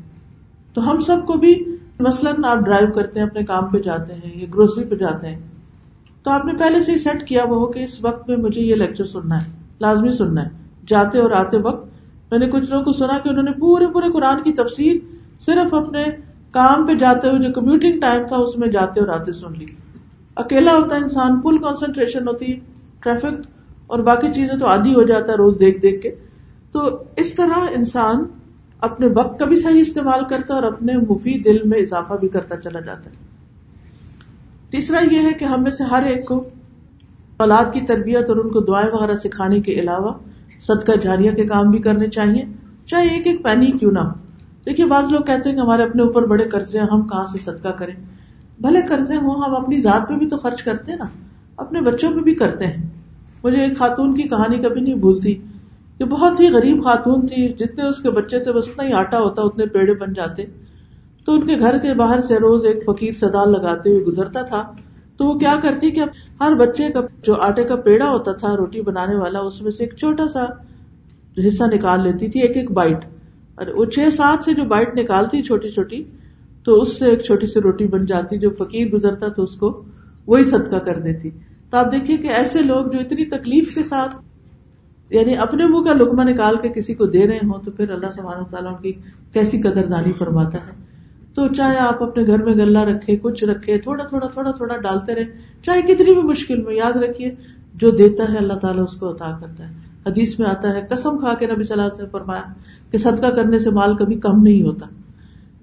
[0.74, 1.64] تو ہم سب کو بھی
[2.00, 5.40] مثلاً آپ ڈرائیو کرتے ہیں، اپنے کام پہ جاتے ہیں یا گروسری پہ جاتے ہیں،
[6.22, 8.62] تو آپ نے پہلے سے ہی سیٹ کیا وہ ہو کہ اس وقت میں مجھے
[8.62, 9.50] یہ لیکچر سننا ہے،
[9.81, 10.48] لازمی سننا ہے۔
[10.87, 11.87] جاتے اور آتے وقت
[12.31, 14.96] میں نے کچھ لوگوں کو سنا کہ انہوں نے پورے پورے قرآن کی تفسیر
[15.40, 16.05] صرف اپنے
[16.50, 19.66] کام پہ جاتے ہوئے جو کمیوٹنگ ٹائم تھا، اس میں جاتے اور آتے سن لی۔
[20.37, 22.59] اکیلا ہوتا ہے انسان فل کانسنٹریشن ہوتی
[23.01, 23.47] ٹریفک
[23.87, 26.14] اور باقی چیزیں تو آدھی ہو جاتا ہے روز دیکھ دیکھ کے۔
[26.73, 28.25] تو اس طرح انسان
[28.81, 32.29] اپنے وقت کا بھی صحیح استعمال کرتا ہے اور اپنے مفید دل میں اضافہ بھی
[32.29, 33.14] کرتا چلا جاتا ہے۔
[34.71, 36.45] تیسرا یہ ہے کہ ہم میں سے ہر ایک کو
[37.37, 40.12] اولاد کی تربیت اور ان کو دعائیں وغیرہ سکھانے کے علاوہ
[40.61, 42.45] صدقہ جاریہ کے کام بھی کرنے چاہیے۔
[42.87, 44.11] چاہے ایک ایک پینی کیوں نہ ہو۔
[44.66, 47.38] دیکھیے، بعض لوگ کہتے ہیں کہ ہمارے اپنے اوپر بڑے قرضے ہیں، ہم کہاں سے
[47.38, 47.95] صدقہ کریں؟
[48.60, 51.04] بھلے قرضے ہوں، ہم اپنی ذات پہ بھی تو خرچ کرتے ہیں نا۔
[51.56, 52.86] اپنے بچوں پہ بھی کرتے ہیں۔
[53.44, 55.34] مجھے ایک خاتون کی کہانی کبھی نہیں بھولتی۔
[55.98, 59.20] کہ بہت ہی غریب خاتون تھی، جتنے اس کے بچے تھے، بس اتنا ہی آٹا
[59.20, 60.44] ہوتا، اتنے پیڑے بن جاتے۔
[61.24, 64.72] تو ان کے گھر کے باہر سے روز ایک فقیر سدال لگاتے ہوئے گزرتا تھا۔
[65.16, 66.00] تو وہ کیا کرتی کہ
[66.40, 69.84] ہر بچے کا جو آٹے کا پیڑا ہوتا تھا، روٹی بنانے والا، اس میں سے
[69.84, 70.44] ایک چھوٹا سا
[71.46, 73.04] حصہ نکال لیتی تھی، ایک ایک بائٹ۔
[73.54, 76.02] اور وہ چھ سات سے جو بائٹ نکالتی، چھوٹی چھوٹی
[76.64, 79.83] تو اس سے ایک چھوٹی سی روٹی بن جاتی جو فقیر گزرتا تو اس کو
[80.27, 81.31] وہی صدقہ کر دیتی۔
[81.70, 84.14] تو آپ دیکھیے کہ ایسے لوگ جو اتنی تکلیف کے ساتھ
[85.11, 88.07] یعنی اپنے منہ کا لکما نکال کے کسی کو دے رہے ہوں تو پھر اللہ
[88.14, 88.92] سبحانہ تعالیٰ ان کی
[89.33, 90.72] کیسی قدر دانی فرماتا ہے۔
[91.35, 95.14] تو چاہے آپ اپنے گھر میں گلہ رکھے، کچھ رکھے، تھوڑا تھوڑا تھوڑا تھوڑا ڈالتے
[95.14, 95.25] رہے،
[95.62, 97.35] چاہے کتنی بھی مشکل میں، یاد رکھیے،
[97.75, 99.75] جو دیتا ہے اللہ تعالیٰ اس کو عطا کرتا ہے۔
[100.07, 102.42] حدیث میں آتا ہے، قسم کھا کے نبی صلی اللہ علیہ وسلم فرمایا
[102.90, 104.87] کہ صدقہ کرنے سے مال کبھی کم نہیں ہوتا۔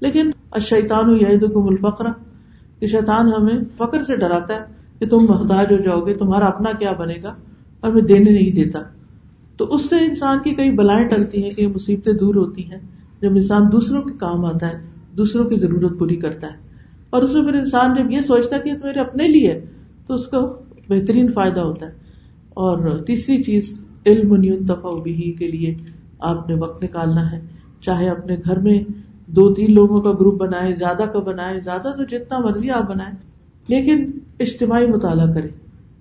[0.01, 0.31] لیکن
[0.61, 2.05] شیطان یہد الفقر،
[2.79, 4.59] کہ شیطان ہمیں فخر سے ڈراتا ہے
[4.99, 7.35] کہ تم محتاج ہو جاؤ گے، تمہارا اپنا کیا بنے گا؟
[7.79, 8.79] اور میں دینے نہیں دیتا۔
[9.57, 12.79] تو اس سے انسان کی کئی بلائیں ٹلتی ہیں کہ مصیبتیں دور ہوتی ہیں،
[13.21, 14.85] جب انسان دوسروں کے کام آتا ہے،
[15.17, 16.57] دوسروں کی ضرورت پوری کرتا ہے۔
[17.09, 19.65] اور اس میں پھر انسان جب یہ سوچتا ہے کہ میرے اپنے لیے
[20.07, 20.55] تو اس کو
[20.89, 21.91] بہترین فائدہ ہوتا ہے۔
[22.49, 25.75] اور تیسری چیز، علم تفا بھی کے لیے
[26.19, 27.41] آپ نے وقت نکالنا ہے۔
[27.81, 28.91] چاہے اپنے گھر میں
[29.35, 33.11] دو تین لوگوں کا گروپ بنائے، زیادہ کا بنائے، زیادہ تو جتنا مرضی آپ بنائے
[33.67, 35.47] لیکن اجتماعی مطالعہ کرے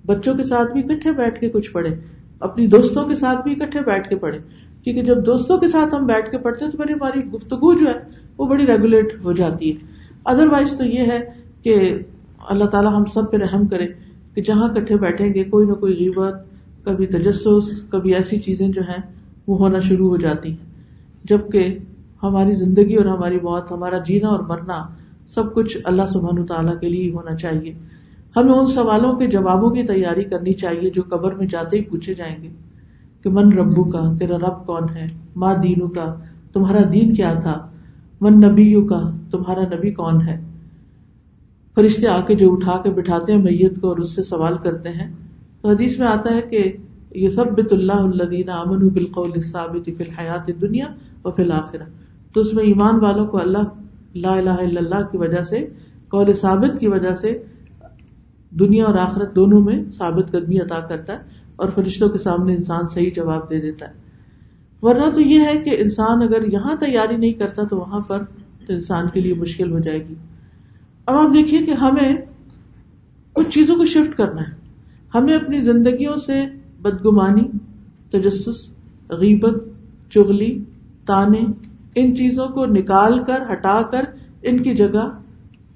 [0.07, 1.95] بچوں کے ساتھ بھی اکٹھے بیٹھ کے کچھ پڑھے
[2.41, 4.39] اپنی دوستوں کے ساتھ بھی اکٹھے بیٹھ کے پڑھے
[4.83, 7.87] کیونکہ جب دوستوں کے ساتھ ہم بیٹھ کے پڑھتے ہیں تو بڑی ہماری گفتگو جو
[7.87, 7.99] ہے،
[8.39, 9.77] وہ بڑی ریگولیٹ ہو جاتی ہے۔
[10.25, 11.19] ادر وائز تو یہ ہے
[11.63, 11.99] کہ
[12.49, 13.87] اللہ تعالیٰ ہم سب پہ رحم کرے
[14.35, 16.35] کہ جہاں کٹھے بیٹھیں گے، کوئی نہ کوئی غیبت،
[16.85, 19.03] کبھی تجسس، کبھی ایسی چیزیں جو ہیں،
[19.47, 20.67] وہ ہونا شروع ہو جاتی ہیں۔
[21.25, 21.79] جبکہ
[22.23, 24.85] ہماری زندگی اور ہماری موت، ہمارا جینا اور مرنا
[25.29, 27.75] سب کچھ اللہ سبحان تعالیٰ کے لیے ہونا چاہیے۔
[28.37, 32.15] ہمیں ان سوالوں کے جوابوں کی تیاری کرنی چاہیے جو قبر میں جاتے ہی پوچھے
[32.15, 32.49] جائیں گے
[33.23, 36.15] کہ من ربو کا تیرا رب کون ہے؟ ماں دینو کا
[36.53, 37.69] تمہارا دین کیا تھا؟
[38.21, 40.41] من نبی کا تمہارا نبی کون ہے؟
[41.75, 44.89] فرشتے آ کے جو اٹھا کے بٹھاتے ہیں میت کو اور اس سے سوال کرتے
[44.89, 45.13] ہیں۔
[45.61, 46.73] تو حدیث میں آتا ہے کہ
[47.11, 50.87] یہ سب بت اللہ الدین امن بالقول ثابت فی الحیات دنیا
[51.23, 51.83] اور فی الآخرہ
[52.39, 53.59] تو اس میں ایمان والوں کو اللہ
[54.15, 55.67] لا الہ الا اللہ کی وجہ سے،
[56.09, 57.43] قول ثابت کی وجہ سے
[58.51, 61.19] دنیا اور آخرت دونوں میں ثابت قدمی عطا کرتا ہے
[61.57, 63.93] اور فرشتوں کے سامنے انسان صحیح جواب دے دیتا ہے۔
[64.83, 68.25] ورنہ تو یہ ہے کہ انسان اگر یہاں تیاری نہیں کرتا تو وہاں پر
[68.67, 70.15] تو انسان کے لیے مشکل ہو جائے گی۔
[71.07, 72.17] اب آپ دیکھیے کہ ہمیں
[73.33, 74.53] کچھ چیزوں کو شفٹ کرنا ہے۔
[75.15, 76.45] ہمیں اپنی زندگیوں سے
[76.83, 77.59] بدگمانی،
[78.11, 78.71] تجسس،
[79.11, 79.65] غیبت
[80.11, 80.65] چگلی
[81.07, 81.68] تانے
[82.01, 84.05] ان چیزوں کو نکال کر، ہٹا کر،
[84.43, 85.09] ان کی جگہ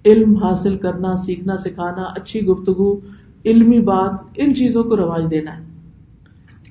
[0.04, 3.00] علم حاصل کرنا، سیکھنا، سکھانا، اچھی گفتگو،
[3.44, 5.62] علمی بات، ان چیزوں کو رواج دینا ہے۔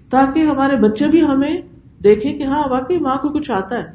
[0.10, 1.62] تاکہ ہمارے بچے بھی ہمیں
[2.04, 3.92] دیکھیں کہ ہاں واقعی ماں کو کچھ آتا ہے،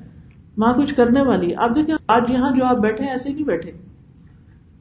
[0.57, 3.73] ماں کچھ کرنے والی آپ دیکھیں، آج یہاں جو آپ بیٹھے ایسے نہیں بیٹھے۔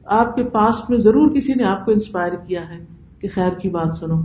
[0.04, 2.84] آپ کے پاس میں ضرور کسی نے آپ کو انسپائر کیا ہے
[3.18, 4.22] کہ خیر کی بات سنو،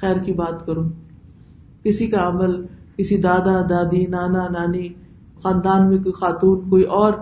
[0.00, 0.82] خیر کی بات کرو۔
[1.82, 4.88] کسی کا عمل، کسی دادا، دادی، نانا، نانی
[5.42, 7.12] خاندان میں کوئی خاتون، کوئی اور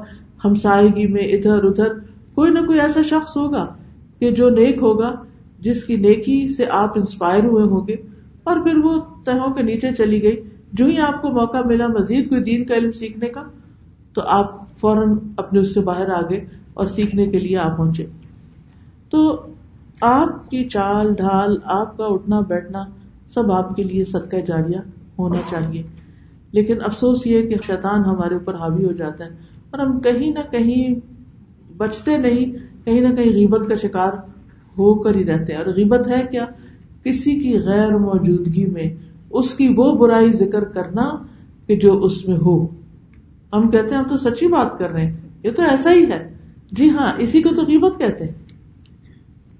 [0.44, 1.88] ہمسائیگی میں ادھر ادھر،
[2.34, 3.66] کوئی نہ کوئی ایسا شخص ہوگا
[4.18, 5.24] کہ جو نیک ہوگا،
[5.58, 7.96] جس کی نیکی سے آپ انسپائر ہوئے ہوں گے۔
[8.44, 10.40] اور پھر وہ تہوں کے نیچے چلی گئی۔
[10.72, 13.42] جو ہی آپ کو موقع ملا مزید کوئی دین کا علم سیکھنے کا،
[14.14, 18.06] تو آپ فوراً اپنے اس سے باہر آ گئے اور سیکھنے کے لیے آپ پہنچے۔
[19.10, 19.46] تو
[20.00, 22.84] آپ کی چال ڈھال، آپ کا اٹھنا، بیٹھنا،
[23.28, 24.78] سب آپ کے لیے صدقہ جاریہ
[25.18, 25.82] ہونا چاہیے۔
[26.52, 29.30] لیکن افسوس یہ کہ شیطان ہمارے اوپر حاوی ہو جاتا ہے
[29.70, 30.94] اور ہم کہیں نہ کہیں
[31.76, 32.44] بچتے نہیں،
[32.84, 34.12] کہیں نہ کہیں غیبت کا شکار
[34.78, 36.46] ہو کر ہی رہتے ہیں۔ اور غیبت ہے کیا؟
[37.04, 38.94] کسی کی غیر موجودگی میں
[39.30, 41.16] اس کی وہ برائی ذکر کرنا
[41.66, 42.66] کہ جو اس میں ہو۔
[43.52, 46.34] ہم کہتے ہیں، ہم تو سچی بات کر رہے ہیں، یہ تو ایسا ہی ہے۔
[46.72, 48.32] جی ہاں اسی کو تو قیمت کہتے ہیں۔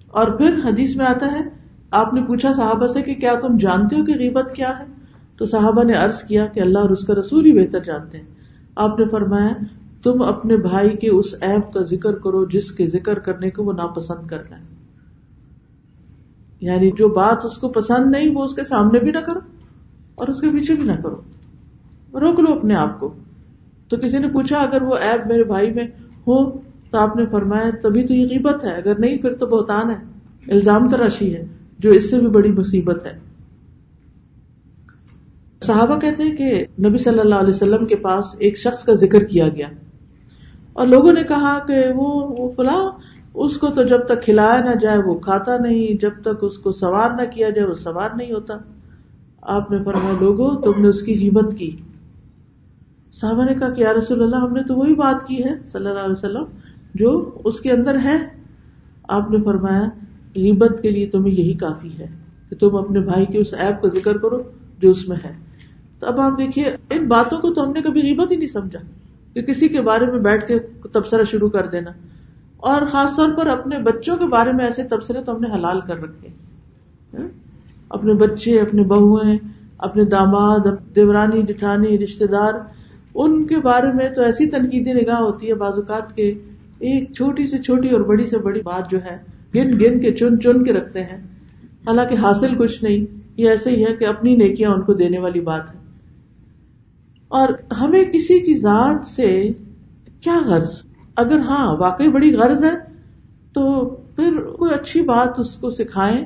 [0.06, 1.40] اور پھر حدیث میں آتا ہے،
[1.90, 4.99] آپ نے پوچھا صحابہ سے کہ کیا تم جانتے ہو کہ غیبت کیا ہے؟
[5.40, 8.24] تو صحابہ نے عرض کیا کہ اللہ اور اس کا رسول ہی بہتر جانتے ہیں۔
[8.76, 9.52] آپ نے فرمایا،
[10.02, 13.72] تم اپنے بھائی کے اس ایپ کا ذکر کرو جس کے ذکر کرنے کو وہ
[13.72, 14.62] ناپسند کر رہا ہے
[16.60, 19.40] یعنی جو بات اس کو پسند نہیں، وہ اس کے سامنے بھی نہ کرو
[20.14, 21.16] اور اس کے پیچھے بھی نہ کرو۔
[22.20, 23.14] روک لو اپنے آپ کو۔
[23.88, 25.84] تو کسی نے پوچھا، اگر وہ ایپ میرے بھائی میں
[26.26, 26.50] ہو
[26.90, 29.96] تو آپ نے فرمایا، تبھی تو یہ قیمت ہے۔ اگر نہیں، پھر تو بہتان ہے،
[30.52, 31.44] الزام تراشی ہے،
[31.78, 33.29] جو اس سے بھی بڑی مصیبت ہے۔
[35.64, 39.24] صحابہ کہتے ہیں کہ نبی صلی اللہ علیہ وسلم کے پاس ایک شخص کا ذکر
[39.24, 39.66] کیا گیا۔
[40.72, 42.90] اور لوگوں نے کہا کہ وہ فلاں،
[43.34, 46.72] اس کو تو جب تک کھلایا نہ جائے وہ کھاتا نہیں، جب تک اس کو
[46.72, 48.54] سوار نہ کیا جائے وہ سوار نہیں ہوتا۔
[49.42, 51.76] آپ نے فرمایا، لوگوں، تم نے اس کی ہمت کی۔
[53.12, 55.86] صاحبہ نے کہا کہ یا رسول اللہ، ہم نے تو وہی بات کی ہے صلی
[55.86, 56.44] اللہ علیہ وسلم،
[56.94, 58.16] جو اس کے اندر ہے۔
[59.08, 59.84] آپ نے فرمایا
[60.36, 62.06] غیبت کے لیے تمہیں یہی کافی ہے
[62.50, 64.42] کہ تم اپنے بھائی کے اس ایپ کا ذکر کرو
[64.78, 65.49] جو اس میں ہے۔
[66.00, 68.78] تو اب آپ دیکھیے، ان باتوں کو تو ہم نے کبھی غیبت ہی نہیں سمجھا
[69.34, 70.58] کہ کسی کے بارے میں بیٹھ کے
[70.92, 71.90] تبصرہ شروع کر دینا۔
[72.56, 75.80] اور خاص طور پر اپنے بچوں کے بارے میں ایسے تبصرے تو ہم نے حلال
[75.80, 76.28] کر رکھے
[77.18, 77.28] ہاں؟
[77.88, 79.38] اپنے بچے، اپنے بہویں
[79.78, 80.58] اپنے داماد،
[80.96, 82.52] دیورانی، جٹھانی رشتے دار
[83.14, 86.28] ان کے بارے میں تو ایسی تنقیدی نگاہ ہوتی ہے بازوقات کے
[86.78, 89.18] ایک چھوٹی سے چھوٹی اور بڑی سے بڑی بات جو ہے،
[89.54, 91.18] گن گن کے، چن چن کے رکھتے ہیں۔
[91.86, 95.40] حالانکہ حاصل کچھ نہیں، یہ ایسے ہی ہے کہ اپنی نیکیاں ان کو دینے والی
[95.40, 95.89] بات ہے۔
[97.30, 97.48] اور
[97.80, 99.48] ہمیں کسی کی ذات سے
[100.20, 100.82] کیا غرض؟
[101.16, 102.74] اگر ہاں واقعی بڑی غرض ہے،
[103.52, 106.24] تو پھر کوئی اچھی بات اس کو سکھائیں۔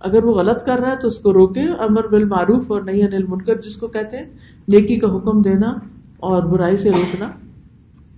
[0.00, 3.02] اگر وہ غلط کر رہا ہے تو اس کو روکے امر بال معروف اور نئی
[3.02, 4.24] انل منکر جس کو کہتے ہیں۔
[4.68, 5.70] نیکی کا حکم دینا
[6.16, 7.28] اور برائی سے روکنا۔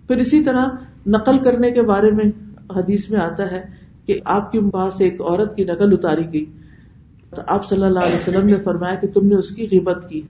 [0.07, 0.67] پھر اسی طرح
[1.07, 2.25] نقل کرنے کے بارے میں
[2.77, 3.63] حدیث میں آتا ہے
[4.07, 6.45] کہ آپ کے پاس ایک عورت کی نقل اتاری گئی۔
[7.37, 10.21] تو آپ صلی اللہ علیہ وسلم نے فرمایا کہ تم نے اس کی غیبت کی۔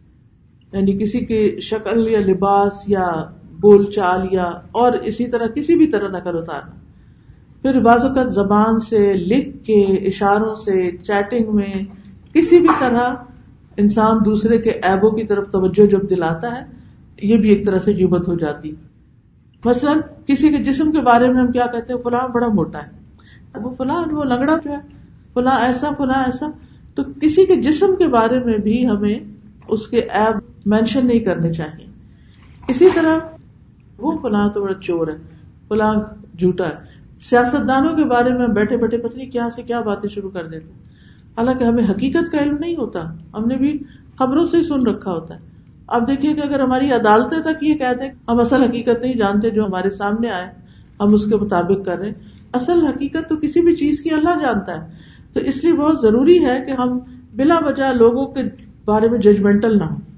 [0.73, 3.13] یعنی کسی کی شکل یا لباس یا
[3.61, 6.81] بول چال یا اور اسی طرح کسی بھی طرح نقل اتارنا
[7.63, 11.73] پھر بعض اوقات زبان سے لکھ کے، اشاروں سے، چیٹنگ میں
[12.35, 13.15] کسی بھی طرح
[13.77, 16.67] انسان دوسرے کے ایبوں کی طرف توجہ جب دلاتا ہے،
[17.23, 18.73] یہ بھی ایک طرح سے قیمت ہو جاتی۔
[19.65, 22.91] مثلاً کسی کے جسم کے بارے میں ہم کیا کہتے ہیں؟ فلاں بڑا موٹا ہے۔
[23.63, 24.79] وہ فلاں، وہ لنگڑا جو ہے،
[25.35, 26.47] فلاں ایسا فلاں ایسا۔
[26.95, 29.19] تو کسی کے جسم کے بارے میں بھی ہمیں
[29.69, 31.87] اس کے ایب مینشن نہیں کرنے چاہیے۔
[32.69, 33.19] اسی طرح
[33.99, 35.17] وہ فلاں تو بڑا چور ہے،
[35.69, 35.95] فلاں
[36.39, 40.31] جھوٹا ہے۔ سیاست دانوں کے بارے میں بیٹھے بیٹھے پتنی کیا سے کیا باتیں شروع
[40.31, 40.73] کر دیتے
[41.37, 43.01] حالانکہ ہمیں حقیقت کا علم نہیں ہوتا،
[43.35, 43.79] ہم نے بھی
[44.19, 45.41] خبروں سے سن رکھا ہوتا ہے۔
[45.87, 49.51] اب دیکھیے کہ اگر ہماری عدالتیں تک یہ کہتے ہیں ہم اصل حقیقت نہیں جانتے
[49.51, 50.47] جو ہمارے سامنے آئے،
[51.01, 52.13] ہم اس کے مطابق کر رہے
[52.53, 54.93] اصل حقیقت تو کسی بھی چیز کی اللہ جانتا ہے۔
[55.33, 56.99] تو اس لیے بہت ضروری ہے کہ ہم
[57.35, 58.41] بلا وجہ لوگوں کے
[58.85, 60.10] بارے میں ججمنٹل نہ ہوں۔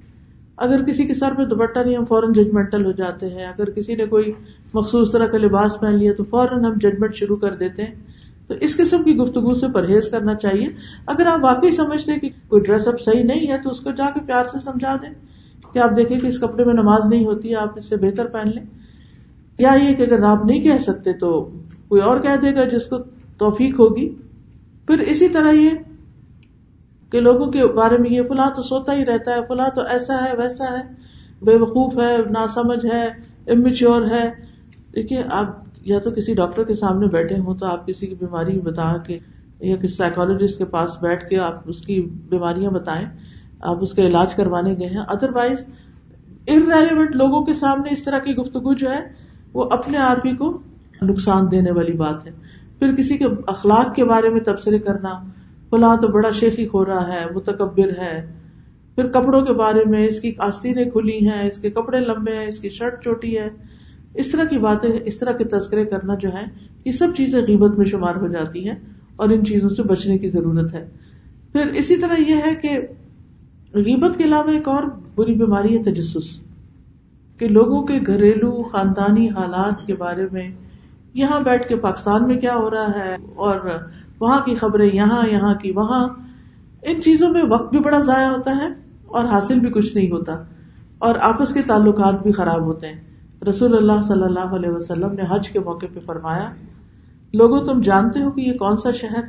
[0.63, 3.95] اگر کسی کے سر پہ دوپٹہ نہیں، ہم فوراً ججمنٹل ہو جاتے ہیں۔ اگر کسی
[3.95, 4.33] نے کوئی
[4.75, 7.95] مخصوص طرح کا لباس پہن لیا تو فوراً ہم ججمنٹ شروع کر دیتے ہیں۔
[8.47, 10.69] تو اس قسم کی گفتگو سے پرہیز کرنا چاہیے۔
[11.07, 14.11] اگر آپ واقعی سمجھتے کہ کوئی ڈریس اپ صحیح نہیں ہے تو اس کو جا
[14.15, 15.11] کے پیار سے سمجھا دیں
[15.75, 18.27] کہ آپ دیکھیں کہ اس کپڑے میں نماز نہیں ہوتی ہے آپ اس سے بہتر
[18.27, 18.65] پہن لیں۔
[19.59, 21.49] یا یہ کہ اگر آپ نہیں کہہ سکتے تو
[21.89, 22.97] کوئی اور کہہ دے گا جس کو
[23.39, 24.15] توفیق ہوگی۔
[24.87, 25.71] پھر اسی طرح یہ
[27.13, 30.25] کہ لوگوں کے بارے میں یہ فلاں تو سوتا ہی رہتا ہے، فلاں تو ایسا
[30.25, 30.83] ہے، ویسا ہے،
[31.45, 33.07] بے وقوف ہے نا سمجھ ہے
[33.53, 34.31] امیچور ہے۔
[34.95, 35.47] دیکھیے، آپ
[35.83, 39.19] یا تو کسی ڈاکٹر کے سامنے بیٹھے ہوں تو آپ کسی کی بیماری بتا کے
[39.61, 43.07] یا کسی سائیکولوجسٹ کے پاس بیٹھ کے آپ اس کی بیماریاں بتائیں،
[43.61, 45.67] آپ اس کا علاج کروانے گئے ہیں۔ ادر وائز
[46.49, 49.01] ارریلیونٹ لوگوں کے سامنے اس طرح کی گفتگو جو ہے،
[49.53, 50.59] وہ اپنے آپ ہی کو
[51.03, 52.31] نقصان دینے والی بات ہے۔
[52.79, 55.09] پھر کسی کے اخلاق کے بارے میں تبصرے کرنا
[55.73, 58.15] فلاں تو بڑا شیخی ہو رہا ہے، متکبر ہے۔
[58.95, 62.47] پھر کپڑوں کے بارے میں، اس کی آستینیں کھلی ہیں، اس کے کپڑے لمبے ہیں،
[62.47, 63.49] اس کی شرٹ چھوٹی ہے۔
[64.15, 66.45] اس طرح کی باتیں، اس طرح کے تذکرے کرنا جو ہے،
[66.85, 68.77] یہ سب چیزیں غیبت میں شمار ہو جاتی ہیں
[69.17, 70.85] اور ان چیزوں سے بچنے کی ضرورت ہے۔
[71.53, 72.79] پھر اسی طرح یہ ہے کہ
[73.75, 76.29] غیبت کے علاوہ ایک اور بری بیماری ہے تجسس،
[77.41, 80.49] کہ لوگوں کے گھریلو خاندانی حالات کے بارے میں،
[81.15, 83.59] یہاں بیٹھ کے پاکستان میں کیا ہو رہا ہے اور
[84.23, 86.09] وہاں کی خبریں یہاں یہاں کی وہاں۔
[86.83, 88.69] ان چیزوں میں وقت بھی بڑا ضائع ہوتا ہے
[89.07, 90.37] اور حاصل بھی کچھ نہیں ہوتا۔
[90.99, 93.01] اور آپس کے تعلقات بھی خراب ہوتے ہیں۔
[93.49, 96.53] رسول اللہ صلی اللہ علیہ وسلم نے حج کے موقع پہ فرمایا،
[97.35, 99.25] لوگوں، تم جانتے ہو کہ یہ کون سا شہر؟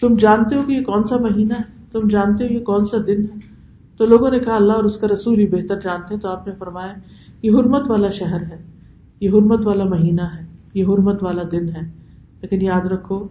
[0.00, 2.96] تم جانتے ہو کہ یہ کون سا مہینہ ہے؟ تم جانتے ہو یہ کون سا
[3.06, 3.38] دن ہے؟
[3.96, 6.48] تو لوگوں نے کہا، اللہ اور اس کا رسول ہی بہتر جانتے ہیں۔ تو آپ
[6.48, 6.92] نے فرمایا،
[7.42, 8.62] یہ حرمت والا شہر ہے۔
[9.20, 11.90] یہ حرمت والا مہینہ ہے۔ یہ حرمت والا دن ہے۔
[12.40, 13.28] لیکن یاد رکھو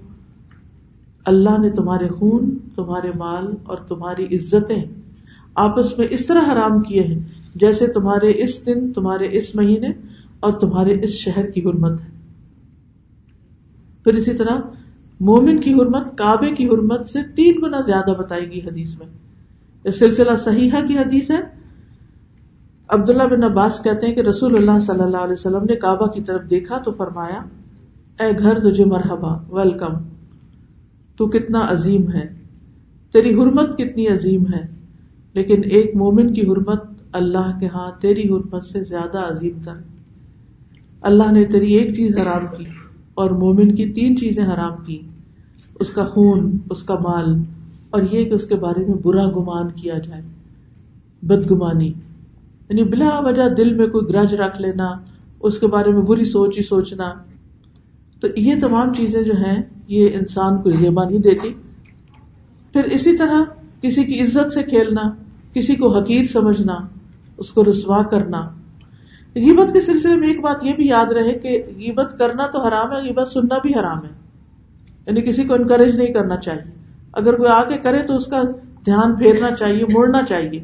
[1.25, 4.83] اللہ نے تمہارے خون، تمہارے مال اور تمہاری عزتیں
[5.55, 7.19] آپس میں اس طرح حرام کیے ہیں
[7.55, 9.87] جیسے تمہارے اس دن، تمہارے اس مہینے
[10.39, 12.09] اور تمہارے اس شہر کی حرمت ہے۔
[14.03, 14.59] پھر اسی طرح
[15.19, 19.07] مومن کی حرمت، کعبے کی حرمت سے تین گنا زیادہ بتائی گئی حدیث میں۔
[19.85, 21.61] یہ سلسلہ صحیح کی حدیث ہے۔
[22.87, 26.21] عبداللہ بن عباس کہتے ہیں کہ رسول اللہ صلی اللہ علیہ وسلم نے کعبہ کی
[26.21, 27.43] طرف دیکھا تو فرمایا،
[28.23, 30.10] اے گھر، تجھے مرحبا، ویلکم۔
[31.21, 32.25] تو کتنا عظیم ہے۔
[33.13, 34.61] تیری حرمت کتنی عظیم ہے۔
[35.33, 39.71] لیکن ایک مومن کی حرمت اللہ کے ہاں تیری حرمت سے زیادہ عظیم تر
[41.01, 42.63] اللہ نے تیری ایک چیز حرام کی
[43.13, 45.01] اور مومن کی تین چیزیں حرام کی۔
[45.79, 47.43] اس کا خون، اس کا مال
[47.89, 50.21] اور یہ کہ اس کے بارے میں برا گمان کیا جائے۔
[51.21, 51.87] بدگمانی۔
[52.69, 54.87] یعنی بلا وجہ دل میں کوئی گرج رکھ لینا،
[55.39, 57.13] اس کے بارے میں بری سوچ ہی سوچنا۔
[58.21, 61.53] تو یہ تمام چیزیں جو ہیں یہ انسان کو زیبا نہیں دیتی۔
[62.73, 63.41] پھر اسی طرح
[63.81, 65.01] کسی کی عزت سے کھیلنا،
[65.53, 66.73] کسی کو حقیر سمجھنا،
[67.37, 68.41] اس کو رسوا کرنا۔
[69.35, 72.91] غیبت کے سلسلے میں ایک بات یہ بھی یاد رہے کہ غیبت کرنا تو حرام
[72.91, 74.09] ہے، غیبت سننا بھی حرام ہے۔
[75.07, 76.71] یعنی کسی کو انکریج نہیں کرنا چاہیے۔
[77.13, 78.41] اگر کوئی آ کے کرے تو اس کا
[78.85, 80.63] دھیان پھیرنا چاہیے، موڑنا چاہیے۔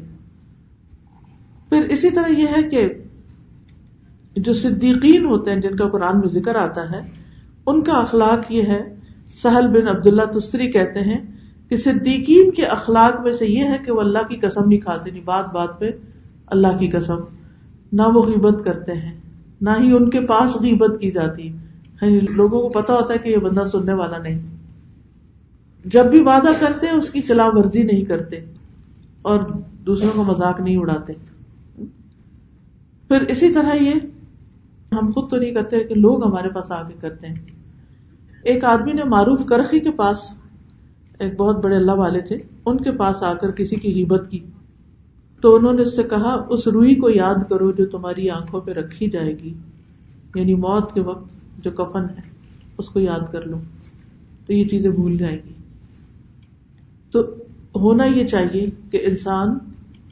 [1.68, 2.88] پھر اسی طرح یہ ہے کہ
[4.36, 7.10] جو صدیقین ہوتے ہیں، جن کا قرآن میں ذکر آتا ہے،
[7.66, 8.97] ان کا اخلاق یہ ہے
[9.36, 11.18] سہل بن عبد اللہ تستری کہتے ہیں
[11.68, 15.10] کہ صدیقین کے اخلاق میں سے یہ ہے کہ وہ اللہ کی قسم نہیں کھاتے،
[15.10, 15.90] نہیں، بات بات پہ
[16.46, 17.16] اللہ کی قسم
[17.92, 19.12] نہ وہ غیبت کرتے ہیں،
[19.60, 21.42] نہ ہی ان کے پاس غیبت کی جاتی۔
[22.02, 24.56] یعنی لوگوں کو پتا ہوتا ہے کہ یہ بندہ سننے والا نہیں۔
[25.84, 28.36] جب بھی وعدہ کرتے ہیں، اس کی خلاف ورزی نہیں کرتے
[29.22, 29.38] اور
[29.86, 31.12] دوسروں کو مذاق نہیں اڑاتے۔
[33.08, 33.94] پھر اسی طرح یہ
[34.92, 37.57] ہم خود تو نہیں کرتے کہ لوگ ہمارے پاس آ کے کرتے ہیں۔
[38.48, 40.18] ایک آدمی نے معروف کرخی کے پاس،
[41.18, 44.38] ایک بہت بڑے اللہ والے تھے، ان کے پاس آ کر کسی کی غیبت کی۔
[45.40, 48.70] تو انہوں نے اس سے کہا، اس روئی کو یاد کرو جو تمہاری آنکھوں پہ
[48.70, 49.54] رکھی جائے گی۔
[50.34, 51.30] یعنی موت کے وقت
[51.64, 52.30] جو کفن ہے،
[52.78, 53.56] اس کو یاد کر لو۔
[54.46, 55.52] تو یہ چیزیں بھول جائے گی۔
[57.10, 57.20] تو
[57.76, 59.58] ہونا یہ چاہیے کہ انسان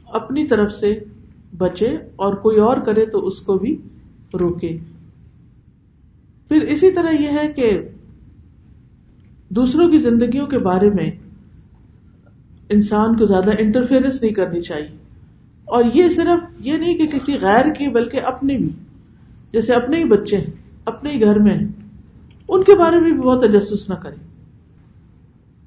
[0.05, 0.99] اپنی طرف سے
[1.57, 3.77] بچے اور کوئی اور کرے تو اس کو بھی
[4.39, 4.77] روکے۔
[6.47, 7.79] پھر اسی طرح یہ ہے کہ
[9.49, 11.11] دوسروں کی زندگیوں کے بارے میں
[12.69, 14.97] انسان کو زیادہ انٹرفیئرنس نہیں کرنی چاہیے۔
[15.65, 18.69] اور یہ صرف یہ نہیں کہ کسی غیر کی بلکہ اپنے بھی،
[19.53, 20.45] جیسے اپنے ہی بچے ہیں،
[20.85, 21.67] اپنے ہی گھر میں ہیں،
[22.49, 24.27] ان کے بارے میں بھی بہت تجسس نہ کریں۔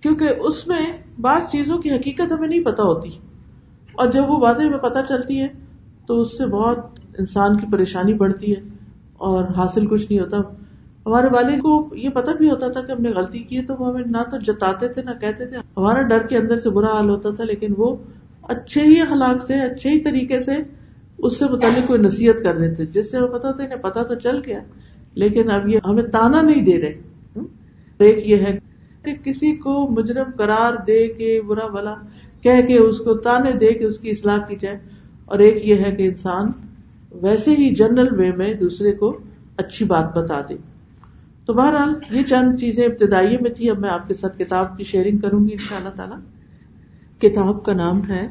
[0.03, 3.11] کیونکہ اس میں بعض چیزوں کی حقیقت ہمیں نہیں پتا ہوتی۔
[3.93, 5.49] اور جب وہ باتیں ہمیں پتہ چلتی ہے،
[6.07, 6.79] تو اس سے بہت
[7.19, 8.61] انسان کی پریشانی بڑھتی ہے
[9.17, 10.37] اور حاصل کچھ نہیں ہوتا۔
[11.07, 13.89] ہمارے والد کو یہ پتا بھی ہوتا تھا کہ ہم نے غلطی کی تو وہ
[13.89, 17.11] ہمیں نہ تو جتاتے تھے، نہ کہتے تھے۔ ہمارا ڈر کے اندر سے برا حال
[17.11, 17.97] ہوتا تھا، لیکن وہ
[18.43, 20.53] اچھے ہی اخلاق سے، اچھے ہی طریقے سے
[21.19, 24.15] اس سے متعلق کوئی نصیحت کر دیتے۔ جس سے ہمیں پتا تھا انہیں پتا تو
[24.15, 24.61] چل گیا،
[25.15, 26.93] لیکن اب یہ ہمیں تانا نہیں دے رہے۔
[27.99, 28.59] ایک یہ ہے
[29.05, 31.95] کہ کسی کو مجرم قرار دے کے برا بلا
[32.43, 34.79] کہہ کے اس کو تانے دے کے اس کی اصلاح کی جائے۔
[35.25, 36.51] اور ایک یہ ہے کہ انسان
[37.13, 39.19] ویسے ہی جنرل وے میں دوسرے کو
[39.57, 40.55] اچھی بات بتا دے۔
[41.51, 44.85] تو بہرحال یہ چند چیزیں ابتدائی میں تھی، اب میں آپ کے ساتھ کتاب کی
[44.85, 46.15] شیئرنگ کروں گی ان شاء اللہ تعالی۔
[47.29, 48.29] کتاب کا نام ہے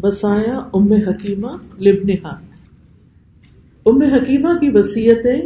[0.00, 2.28] بسایا ام حکیمہ لبنہا
[3.86, 5.42] ام حکیمہ کی وسیعتیں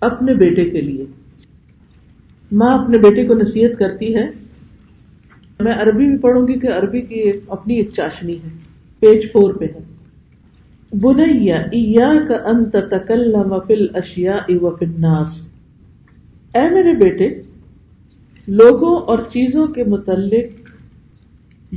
[0.00, 1.04] اپنے بیٹے کے لیے۔
[2.52, 4.26] ماں اپنے بیٹے کو نصیحت کرتی ہے۔
[5.60, 8.58] میں عربی بھی پڑھوں گی کہ عربی کی اپنی ایک چاشنی ہے۔
[9.00, 9.80] پیج فور پہ ہے۔
[10.96, 14.36] بنیا کا انت تکل وفل اشیا
[14.98, 15.51] ناس
[16.54, 17.40] اے میرے بیٹے،
[18.46, 20.70] لوگوں اور چیزوں کے متعلق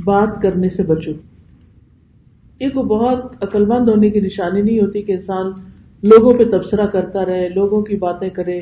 [0.04, 1.12] بات کرنے سے بچو۔
[2.60, 5.46] یہ کوئی بہت عقلمند ہونے کی نشانی نہیں ہوتی کہ انسان
[6.02, 8.60] لوگوں پہ تبصرہ کرتا رہے، لوگوں کی باتیں کرے،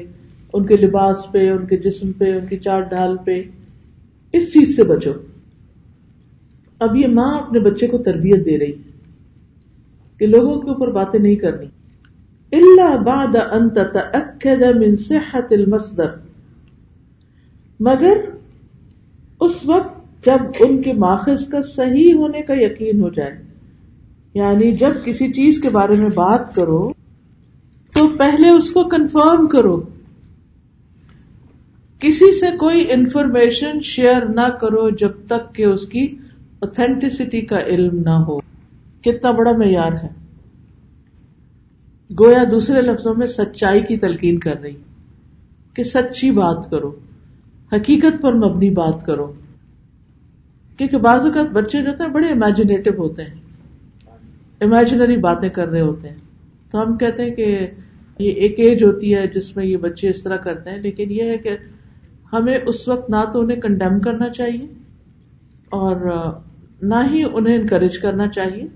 [0.52, 3.42] ان کے لباس پہ، ان کے جسم پہ، ان کی چار ڈھال پہ۔
[4.32, 5.10] اس چیز سے بچو۔
[6.78, 8.72] اب یہ ماں اپنے بچے کو تربیت دے رہی
[10.18, 11.66] کہ لوگوں کے اوپر باتیں نہیں کرنی۔
[12.52, 13.36] اللہ باد
[14.76, 16.06] من صحت المصدر.
[17.80, 18.16] مگر
[19.40, 23.42] اس وقت جب ان کے ماخذ کا صحیح ہونے کا یقین ہو جائے
[24.34, 26.92] یعنی جب کسی چیز کے بارے میں بات کرو،
[27.92, 29.82] تو پہلے اس کو کنفرم کرو۔
[31.98, 36.16] کسی سے کوئی انفارمیشن شیئر نہ کرو جب تک کہ اس کی
[36.60, 38.38] اوتھینٹسٹی کا علم نہ ہو۔
[39.00, 40.23] کتنا بڑا معیار ہے۔
[42.20, 44.76] گویا دوسرے لفظوں میں سچائی کی تلقین کر رہی
[45.74, 46.92] کہ سچی بات کرو،
[47.72, 49.32] حقیقت پر مبنی بات کرو۔
[50.76, 53.34] کیونکہ بعض اوقات بچے جو ہوتے ہیں، بڑے امیجنیٹو ہوتے ہیں۔
[54.60, 56.16] امیجنری باتیں کر رہے ہوتے ہیں۔
[56.70, 57.66] تو ہم کہتے ہیں کہ
[58.18, 61.22] یہ ایک ایج ہوتی ہے جس میں یہ بچے اس طرح کرتے ہیں، لیکن یہ
[61.22, 61.50] ہے کہ
[62.32, 64.66] ہمیں اس وقت نہ تو انہیں کنڈیم کرنا چاہیے
[65.70, 65.96] اور
[66.82, 68.66] نہ ہی انہیں انکریج کرنا چاہیے،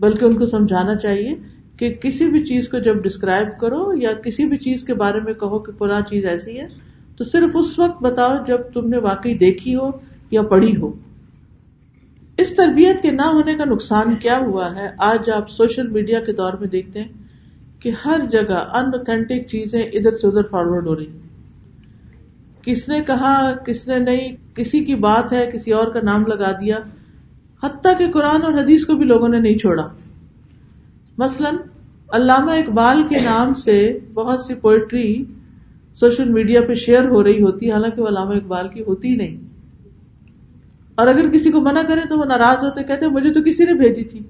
[0.00, 1.34] بلکہ ان کو سمجھانا چاہیے
[1.76, 5.32] کہ کسی بھی چیز کو جب ڈسکرائب کرو یا کسی بھی چیز کے بارے میں
[5.32, 6.66] کہو کہ پورا چیز ایسی ہے،
[7.16, 9.90] تو صرف اس وقت بتاؤ جب تم نے واقعی دیکھی ہو
[10.30, 10.92] یا پڑھی ہو۔
[12.38, 16.32] اس تربیت کے نہ ہونے کا نقصان کیا ہوا ہے؟ آج آپ سوشل میڈیا کے
[16.32, 17.08] دور میں دیکھتے ہیں
[17.78, 21.06] کہ ہر جگہ ان اوتھینٹک چیزیں ادھر سے ادھر فارورڈ ہو رہی
[22.62, 26.52] کس نے کہا، کس نے نہیں، کسی کی بات ہے، کسی اور کا نام لگا
[26.52, 26.78] دیا۔
[27.62, 29.86] حتیٰ کہ قرآن اور حدیث کو بھی لوگوں نے نہیں چھوڑا۔
[31.18, 31.56] مثلاً
[32.12, 35.24] علامہ اقبال کے نام سے بہت سی پوئٹری
[35.94, 39.36] سوشل میڈیا پہ شیئر ہو رہی ہوتی ہے حالانکہ وہ علامہ اقبال کی ہوتی نہیں۔
[40.94, 43.74] اور اگر کسی کو منع کرے تو وہ ناراض ہوتے، کہتے، مجھے تو کسی نے
[43.74, 44.20] بھیجی تھی۔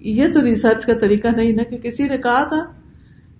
[0.00, 2.66] یہ تو ریسرچ کا طریقہ نہیں نا، کہ کسی نے کہا تھا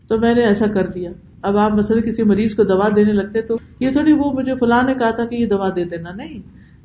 [0.09, 1.11] تو میں نے ایسا کر دیا۔
[1.43, 4.83] اب آپ مثلا کسی مریض کو دوا دینے لگتے تو یہ تھوڑی وہ مجھے فلاں
[4.83, 6.39] نے کہا تھا کہ یہ دوا دے دینا، نہیں۔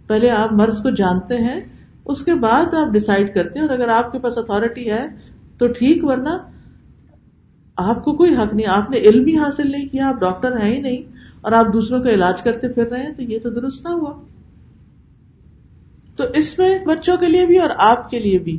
[0.07, 1.61] پہلے آپ مرض کو جانتے ہیں،
[2.05, 5.67] اس کے بعد آپ ڈسائڈ کرتے ہیں۔ اور اگر آپ کے پاس اتارٹی ہے تو
[5.67, 6.37] ٹھیک، ورنہ
[7.77, 10.75] آپ کو کوئی حق نہیں، آپ نے علم ہی حاصل نہیں کیا، آپ ڈاکٹر ہیں
[10.75, 11.01] ہی نہیں
[11.41, 14.13] اور آپ دوسروں کا علاج کرتے پھر رہے ہیں، تو یہ تو درست نہ ہوا۔
[16.15, 18.57] تو اس میں بچوں کے لیے بھی اور آپ کے لیے بھی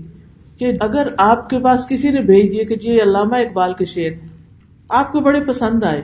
[0.59, 4.13] کہ اگر آپ کے پاس کسی نے بھیج دیا کہ جی علامہ اقبال کے شعر
[4.91, 6.01] آپ کو بڑے پسند آئے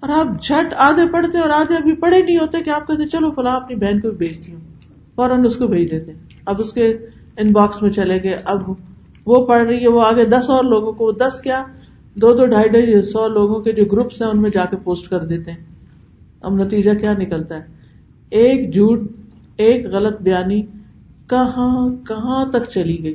[0.00, 3.30] اور آپ جھٹ آدھے پڑھتے اور آدھے ابھی پڑھے نہیں ہوتے کہ آپ کہتے چلو
[3.30, 4.60] فلاں اپنی بہن کو بھیجتی ہوں،
[5.16, 6.12] فوراً اس کو بھیج دیتے
[6.46, 6.96] اب اس کے
[7.38, 8.70] ان باکس میں چلے گئے، اب
[9.26, 11.64] وہ پڑھ رہی ہے، وہ آگے دس اور لوگوں کو دس کیا؟
[12.14, 15.10] دو دو، ڈھائی ڈھائی سو لوگوں کے جو گروپس ہیں، ان میں جا کے پوسٹ
[15.10, 15.64] کر دیتے ہیں۔
[16.40, 17.62] اب نتیجہ کیا نکلتا ہے؟
[18.30, 19.00] ایک جھوٹ،
[19.56, 20.62] ایک غلط بیانی
[21.26, 23.14] کہاں کہاں تک چلی گئی؟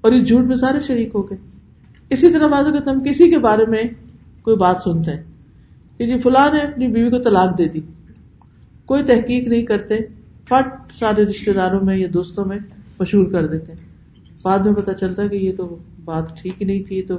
[0.00, 1.38] اور اس جھوٹ میں سارے شریک ہو گئے۔
[2.10, 3.82] اسی طرح بازو کہ ہم کسی کے بارے میں
[4.42, 5.22] کوئی بات سنتے ہیں
[5.98, 7.80] کہ جی فلاں نے اپنی بیوی کو طلاق دے دی۔
[8.86, 9.96] کوئی تحقیق نہیں کرتے
[10.44, 12.58] فٹ سارے رشتے داروں میں یا دوستوں میں
[13.00, 13.85] مشہور کر دیتے ہیں۔
[14.46, 17.18] بعد میں پتا چلتا ہے کہ یہ تو بات ٹھیک نہیں تھی تو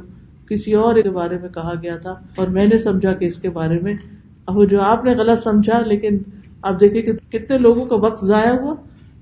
[0.49, 3.49] کسی اور کے بارے میں کہا گیا تھا، اور میں نے سمجھا کہ اس کے
[3.51, 3.93] بارے میں۔
[4.47, 6.17] اب جو آپ نے غلط سمجھا، لیکن
[6.63, 8.73] آپ دیکھیں کہ کتنے لوگوں کا وقت ضائع ہوا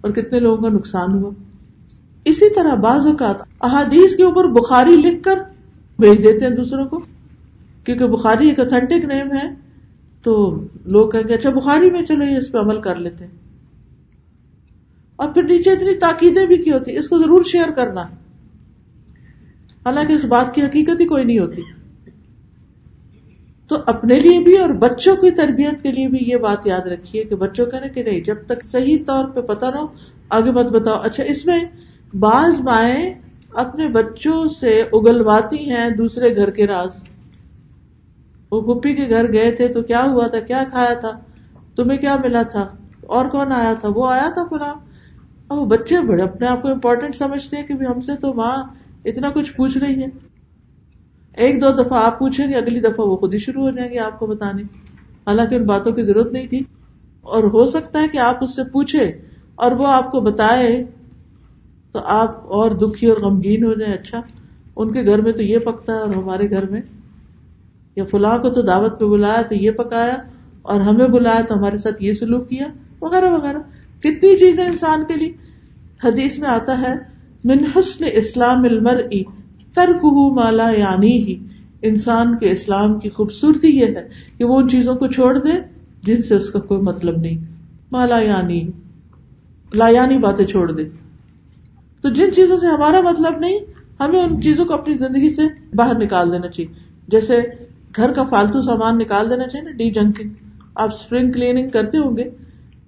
[0.02, 1.32] اور کتنے لوگوں کا نقصان ہوا۔
[2.26, 5.40] اسی طرح بعض اوقات احادیث کے اوپر بخاری لکھ کر
[6.00, 7.00] بھیج دیتے ہیں دوسروں کو،
[7.86, 9.48] کیونکہ بخاری ایک اتھینٹک نیم ہے،
[10.26, 10.34] تو
[10.88, 13.32] لوگ کہیں گے اچھا بخاری میں چلو یہ اس پہ عمل کر لیتے ہیں۔
[15.16, 18.02] اور پھر نیچے اتنی تاکیدیں بھی کی ہوتی؟ اس کو ضرور شیئر کرنا۔
[19.86, 21.62] حالانکہ اس بات کی حقیقت ہی کوئی نہیں ہوتی۔
[23.68, 27.24] تو اپنے لیے بھی اور بچوں کی تربیت کے لیے بھی یہ بات یاد رکھیے
[27.24, 29.88] کہ بچوں کا نا کہ نہیں، جب تک صحیح طور پہ پتا نہ ہو،
[30.30, 31.64] آگے مت بتاؤ۔ اچھا اس میں
[32.20, 33.14] بعض مائیں
[33.54, 37.04] اپنے بچوں سے اگلواتی ہیں دوسرے گھر کے راز۔
[38.52, 41.12] وہ پپی کے گھر گئے تھے تو کیا ہوا تھا؟ کیا کھایا تھا؟
[41.76, 42.68] تمہیں کیا ملا تھا؟
[43.02, 44.74] اور کون آیا تھا؟ وہ آیا تھا فلاں؟
[45.50, 48.64] اب وہ بچے بڑے اپنے آپ کو امپورٹینٹ سمجھتے ہیں کہ ہم سے تو ماں
[49.06, 50.06] اتنا کچھ پوچھ رہی ہے
[51.34, 54.00] ایک دو دفعہ آپ پوچھیں گے، اگلی دفعہ وہ خود ہی شروع ہو جائیں گے
[54.00, 54.64] آپ کو بتانے۔
[55.28, 56.60] حالانکہ ان باتوں کی ضرورت نہیں تھی۔
[57.22, 59.12] اور ہو سکتا ہے کہ آپ اس سے پوچھے
[59.56, 60.84] اور وہ آپ کو بتائے
[61.92, 64.22] تو آپ اور دکھی اور غمگین ہو جائیں۔ اچھا
[64.76, 66.82] ان کے گھر میں تو یہ پکتا ہے اور ہمارے گھر میں۔
[67.96, 70.16] یا فلاں کو تو دعوت پہ بلایا تو یہ پکایا
[70.62, 72.66] اور ہمیں بلایا تو ہمارے ساتھ یہ سلوک کیا۔
[73.02, 73.58] وغیرہ وغیرہ۔
[74.00, 75.32] کتنی چیزیں انسان کے لیے؟
[76.04, 76.94] حدیث میں آتا ہے،
[77.44, 79.02] من حسن اسلام المر
[79.74, 81.40] ترک مالا یعنی ہی
[81.82, 85.52] انسان کے اسلام کی خوبصورتی یہ ہے کہ وہ ان چیزوں کو چھوڑ دے
[86.04, 87.38] جن سے اس کا کوئی مطلب نہیں۔
[87.92, 88.68] مالا یعنی
[89.74, 90.84] لا یعنی باتیں چھوڑ دے۔
[92.02, 93.60] تو جن چیزوں سے ہمارا مطلب نہیں،
[94.00, 95.42] ہمیں ان چیزوں کو اپنی زندگی سے
[95.76, 96.74] باہر نکال دینا چاہیے۔
[97.08, 97.42] جیسے
[97.96, 100.30] گھر کا فالتو سامان نکال دینا چاہیے نا، ڈی جنکنگ۔
[100.76, 102.30] آپ اسپرنگ کلیننگ کرتے ہوں گے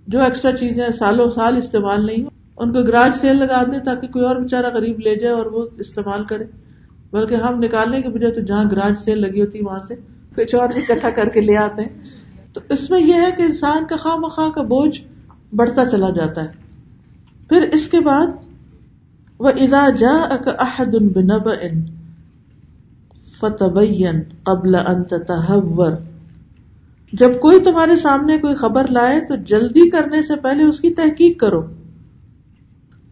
[0.07, 4.07] جو ایکسٹرا چیزیں سالوں سال استعمال نہیں ہو ان کو گراج سیل لگا دیں تاکہ
[4.07, 6.43] کوئی اور بےچارا غریب لے جائے اور وہ استعمال کرے۔
[7.11, 9.95] بلکہ ہم نکالنے کے بجائے تو جہاں گراج سیل لگی ہوتی وہاں سے
[10.35, 11.89] کچھ اور بھی اکٹھا کر کے لے آتے ہیں۔
[12.53, 15.01] تو اس میں یہ ہے کہ انسان کا خواہ مخواہ کا بوجھ
[15.55, 16.51] بڑھتا چلا جاتا ہے۔
[17.49, 18.27] پھر اس کے بعد
[19.39, 21.85] وہ ادا جا احد ان بنب ان
[23.39, 24.05] فتح
[24.43, 25.13] قبل انت
[27.13, 31.39] جب کوئی تمہارے سامنے کوئی خبر لائے تو جلدی کرنے سے پہلے اس کی تحقیق
[31.39, 31.61] کرو۔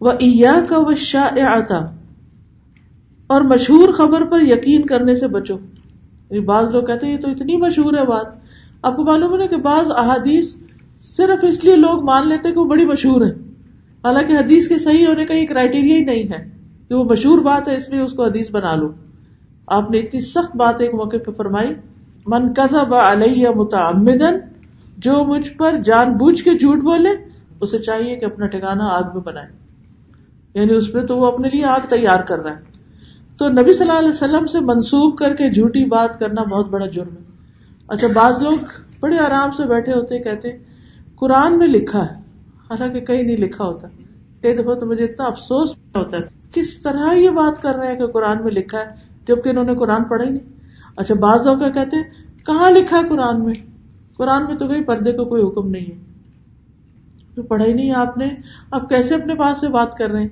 [0.00, 0.12] وہ
[0.68, 1.74] کا وہ شاہ
[3.26, 7.30] اور مشہور خبر پر یقین کرنے سے بچو۔ یعنی بعض لوگ کہتے ہیں یہ تو
[7.30, 8.26] اتنی مشہور ہے بات۔
[8.82, 10.54] آپ کو معلوم ہے کہ بعض احادیث
[11.16, 13.30] صرف اس لیے لوگ مان لیتے کہ وہ بڑی مشہور ہے
[14.04, 16.50] حالانکہ حدیث کے صحیح ہونے کا یہ کرائٹیریا ہی نہیں ہے
[16.88, 18.92] کہ وہ مشہور بات ہے، اس لیے اس کو حدیث بنا لو۔
[19.66, 21.68] آپ نے اتنی سخت بات ایک موقع پہ فرمائی۔
[22.26, 22.52] من
[22.90, 24.38] علیہ متعمدن
[24.98, 27.08] جو مجھ پر جان بوجھ کے جھوٹ بولے،
[27.60, 29.48] اسے چاہیے کہ اپنا ٹھکانا آگ میں بنائے۔
[30.54, 32.62] یعنی اس پہ تو وہ اپنے لیے آگ تیار کر رہا ہے۔
[33.36, 36.86] تو نبی صلی اللہ علیہ وسلم سے منسوخ کر کے جھوٹی بات کرنا بہت بڑا
[36.86, 37.22] جرم ہے۔
[37.88, 38.58] اچھا بعض لوگ
[39.00, 40.48] بڑے آرام سے بیٹھے ہوتے کہتے
[41.14, 42.14] قرآن میں لکھا ہے۔
[42.70, 43.88] حالانکہ کہیں نہیں لکھا ہوتا۔
[44.42, 46.22] کئی دفعہ تو مجھے اتنا افسوس ہوتا ہے۔
[46.52, 48.84] کس طرح یہ بات کر رہے ہیں کہ قرآن میں لکھا ہے،
[49.28, 50.55] جبکہ انہوں نے قرآن پڑھا ہی نہیں؟
[50.96, 52.02] اچھا بعض لوگ کہتے ہیں،
[52.46, 53.54] کہاں لکھا ہے قرآن میں؟
[54.16, 56.00] قرآن میں تو کوئی پردے کو کوئی حکم نہیں ہے۔
[57.34, 58.28] تو پڑھا ہی نہیں آپ نے؟
[58.70, 60.28] اب کیسے اپنے پاس سے بات کر رہے ہیں؟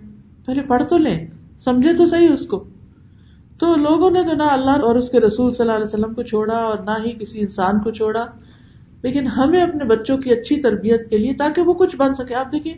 [0.46, 1.26] پہلے پڑھ تو لیں،
[1.64, 2.64] سمجھے تو صحیح اس کو۔
[3.58, 6.22] تو لوگوں نے تو نہ اللہ اور اس کے رسول صلی اللہ علیہ وسلم کو
[6.22, 8.26] چھوڑا اور نہ ہی کسی انسان کو چھوڑا،
[9.02, 12.52] لیکن ہمیں اپنے بچوں کی اچھی تربیت کے لیے تاکہ وہ کچھ بن سکے۔ آپ
[12.52, 12.74] دیکھیے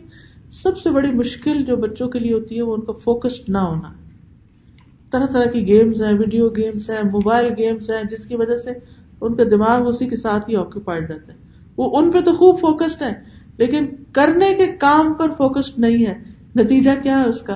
[0.51, 3.57] سب سے بڑی مشکل جو بچوں کے لیے ہوتی ہے، وہ ان کا فوکسڈ نہ
[3.57, 4.06] ہونا۔
[5.11, 8.71] طرح طرح کی گیمز ہیں ویڈیو گیمس ہیں موبائل گیمس ہیں، جس کی وجہ سے
[9.21, 11.37] ان کا دماغ اسی کے ساتھ ہی آکوپائڈ رہتا ہے۔
[11.77, 13.13] وہ ان پہ تو خوب فوکسڈ ہے
[13.57, 16.13] لیکن کرنے کے کام پر فوکسڈ نہیں ہے
[16.55, 17.55] نتیجہ کیا ہے اس کا؟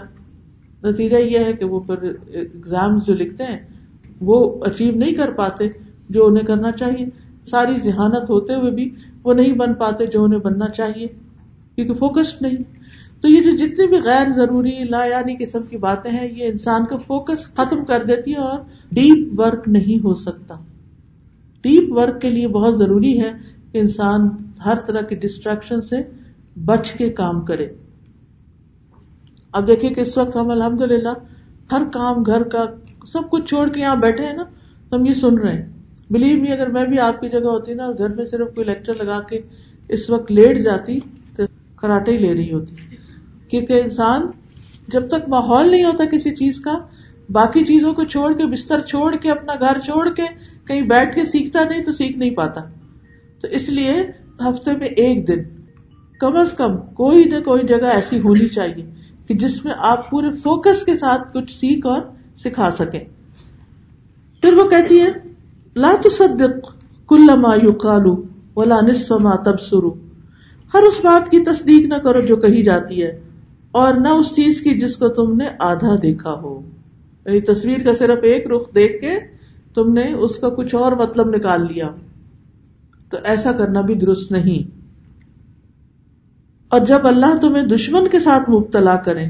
[0.84, 3.58] نتیجہ یہ ہے کہ وہ پھر ایگزام جو لکھتے ہیں،
[4.22, 5.68] وہ اچیو نہیں کر پاتے
[6.10, 7.06] جو انہیں کرنا چاہیے۔
[7.46, 8.90] ساری ذہانت ہوتے ہوئے بھی
[9.24, 11.08] وہ نہیں بن پاتے جو انہیں بننا چاہیے،
[11.76, 12.81] کیونکہ فوکسڈ نہیں۔
[13.22, 16.86] تو یہ جو جتنی بھی غیر ضروری لا یعنی قسم کی باتیں ہیں، یہ انسان
[16.86, 18.60] کا فوکس ختم کر دیتی ہے اور
[18.92, 20.56] ڈیپ ورک نہیں ہو سکتا۔
[21.62, 23.32] ڈیپ ورک کے لیے بہت ضروری ہے
[23.72, 24.28] کہ انسان
[24.66, 25.96] ہر طرح کی ڈسٹریکشن سے
[26.66, 27.68] بچ کے کام کرے۔
[29.54, 31.14] اب دیکھیے کہ اس وقت ہم الحمد للہ
[31.72, 32.66] ہر کام، گھر کا
[33.08, 34.44] سب کچھ چھوڑ کے یہاں بیٹھے ہیں نا،
[34.90, 35.70] تو ہم یہ سن رہے ہیں۔
[36.10, 38.66] بلیو می اگر میں بھی آپ کی جگہ ہوتی نا اور گھر میں صرف کوئی
[38.68, 39.42] لیکچر لگا کے
[39.90, 41.00] اس وقت لیٹ جاتی
[41.36, 41.44] تو
[41.76, 42.91] کراٹے ہی لے رہی ہوتی۔
[43.52, 44.28] کیونکہ انسان
[44.88, 46.72] جب تک ماحول نہیں ہوتا کسی چیز کا،
[47.30, 50.24] باقی چیزوں کو چھوڑ کے، بستر چھوڑ کے، اپنا گھر چھوڑ کے،
[50.68, 52.62] کہیں بیٹھ کے سیکھتا نہیں تو سیکھ نہیں پاتا۔
[53.42, 53.94] تو اس لیے
[54.42, 55.44] ہفتے میں ایک دن،
[56.20, 58.86] کم از کم کوئی نہ کوئی جگہ ایسی ہونی چاہیے
[59.28, 62.02] کہ جس میں آپ پورے فوکس کے ساتھ کچھ سیکھ اور
[62.36, 63.04] سکھا سکیں۔
[64.44, 65.08] پھر وہ کہتی ہے
[65.76, 66.72] لا تصدق
[67.10, 68.16] کل ما یقالو
[68.56, 69.90] ولا نصف ما تبصرو
[70.74, 73.12] ہر اس بات کی تصدیق نہ کرو جو کہی جاتی ہے۔
[73.72, 76.62] اور نہ اس چیز کی جس کو تم نے آدھا دیکھا ہو۔
[77.26, 79.20] یعنی تصویر کا صرف ایک رخ دیکھ کے
[79.74, 81.90] تم نے اس کا کچھ اور مطلب نکال لیا۔
[83.10, 84.78] تو ایسا کرنا بھی درست نہیں۔
[86.70, 89.26] اور جب اللہ تمہیں دشمن کے ساتھ مبتلا کرے،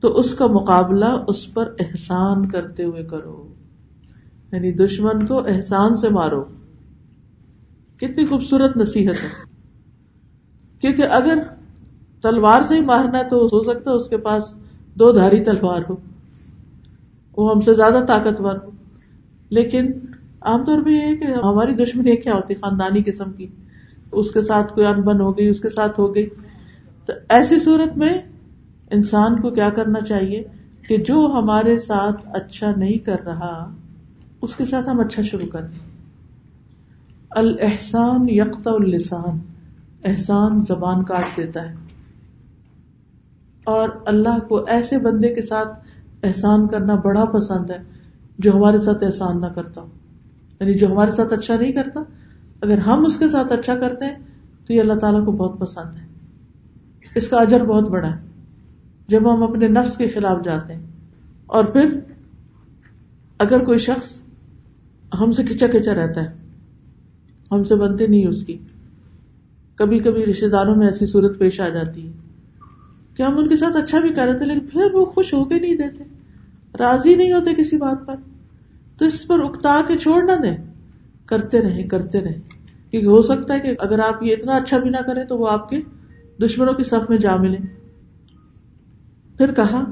[0.00, 3.46] تو اس کا مقابلہ اس پر احسان کرتے ہوئے کرو۔
[4.52, 6.44] یعنی دشمن کو احسان سے مارو۔
[7.96, 9.28] کتنی خوبصورت نصیحت ہے۔
[10.80, 11.38] کیونکہ اگر
[12.22, 14.54] تلوار سے ہی مارنا ہے تو ہو سکتا ہے اس کے پاس
[14.94, 15.96] دو دھاری تلوار ہو۔
[17.36, 18.70] وہ ہم سے زیادہ طاقتور ہو۔
[19.50, 19.90] لیکن
[20.40, 23.46] عام طور پہ یہ ہے کہ ہماری دشمنی کیا ہوتی خاندانی قسم کی۔
[24.12, 26.26] اس کے ساتھ کوئی انبن ہو گئی، اس کے ساتھ ہو گئی۔
[27.04, 28.18] تو ایسی صورت میں
[28.90, 30.44] انسان کو کیا کرنا چاہیے
[30.88, 33.74] کہ جو ہمارے ساتھ اچھا نہیں کر رہا،
[34.42, 35.90] اس کے ساتھ ہم اچھا شروع کر دیں۔
[37.30, 39.38] الحسان یکتا السان
[40.04, 41.89] احسان زبان کاٹ دیتا ہے۔
[43.70, 45.88] اور اللہ کو ایسے بندے کے ساتھ
[46.22, 47.78] احسان کرنا بڑا پسند ہے
[48.38, 49.84] جو ہمارے ساتھ احسان نہ کرتا
[50.60, 52.00] یعنی جو ہمارے ساتھ اچھا نہیں کرتا،
[52.62, 54.18] اگر ہم اس کے ساتھ اچھا کرتے ہیں،
[54.66, 56.06] تو یہ اللہ تعالیٰ کو بہت پسند ہے۔
[57.14, 58.20] اس کا اجر بہت بڑا ہے۔
[59.08, 60.86] جب ہم اپنے نفس کے خلاف جاتے ہیں،
[61.46, 61.98] اور پھر
[63.40, 64.20] اگر کوئی شخص
[65.20, 66.34] ہم سے کھچا کھچا رہتا ہے،
[67.52, 68.56] ہم سے بنتے نہیں اس کی۔
[69.74, 72.12] کبھی کبھی رشتے داروں میں ایسی صورت پیش آ جاتی ہے۔
[73.20, 75.44] کہ ہم ان کے ساتھ اچھا بھی کر رہے تھے، لیکن پھر وہ خوش ہو
[75.44, 76.04] کے نہیں دیتے،
[76.78, 78.14] راضی نہیں ہوتے کسی بات پر۔
[78.98, 80.56] تو اس پر اکتا کے چھوڑ نہ دیں،
[81.26, 82.40] کرتے رہیں کرتے رہیں۔
[82.90, 85.48] کیونکہ ہو سکتا ہے کہ اگر آپ یہ اتنا اچھا بھی نہ کریں تو وہ
[85.50, 85.80] آپ کے
[86.42, 87.58] دشمنوں کی صف میں جا ملے
[89.36, 89.84] پھر کہا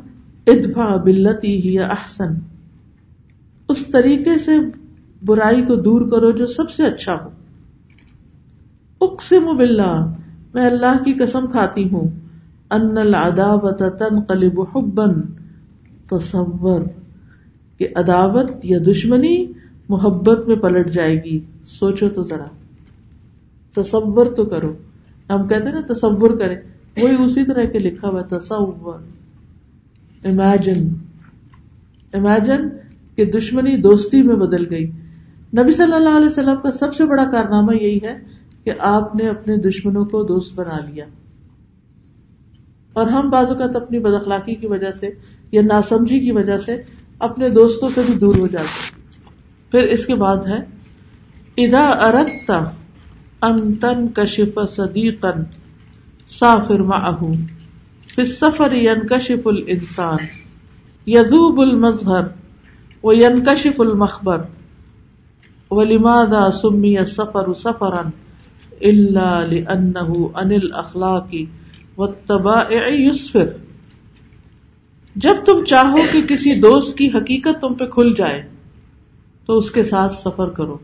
[0.47, 2.35] ادفا بلتی ہی احسن۔
[3.69, 4.57] اس طریقے سے
[5.25, 7.31] برائی کو دور کرو جو سب سے اچھا ہو۔
[9.01, 10.15] اقسم باللہ،
[10.55, 12.28] میں اللہ کی قسم کھاتی ہوں۔
[12.71, 15.05] ان العداوت تنقلب حبا،
[16.11, 16.81] تصور
[17.79, 19.47] کہ عداوت یا دشمنی
[19.89, 22.45] محبت میں پلٹ جائے گی۔ سوچو تو ذرا۔
[23.75, 24.73] تصور تو کرو۔
[25.31, 26.57] ہم کہتے ہیں نا تصور کریں۔
[27.03, 28.99] وہی اسی طرح کے لکھا ہوا تصور۔
[30.25, 30.89] امیجن
[32.13, 32.69] امیجن
[33.15, 34.85] کہ دشمنی دوستی میں بدل گئی۔
[35.59, 38.19] نبی صلی اللہ علیہ وسلم کا سب سے بڑا کارنامہ یہی ہے
[38.65, 41.05] کہ آپ نے اپنے دشمنوں کو دوست بنا لیا۔
[42.99, 45.11] اور ہم بعض اوقات اپنی بد اخلاقی کی وجہ سے
[45.53, 46.77] یا ناسمجھی کی وجہ سے
[47.21, 48.97] اپنے دوستوں سے بھی دور ہو جاتے
[49.73, 50.59] پھر اس کے بعد ہے
[51.59, 52.59] ادا ارکتا
[53.43, 55.43] انتن کشف صدیقن
[56.31, 57.37] سافر معه
[58.11, 60.27] في السفر ينكشف الانسان
[61.07, 62.31] يذوب المظهر
[63.05, 64.45] وينكشف المخبر
[65.71, 68.03] ولماذا سمي السفر سفرا
[68.83, 71.35] الا لانه عن الاخلاق
[71.99, 73.11] والطبائع
[75.17, 78.43] جب تم چاہو کہ کسی دوست کی حقیقت تم پہ کھل جائے،
[79.47, 80.79] تو اس کے ساتھ سفر کرو۔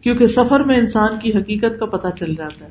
[0.00, 2.70] کیونکہ سفر میں انسان کی حقیقت کا پتہ چل جاتا ہے۔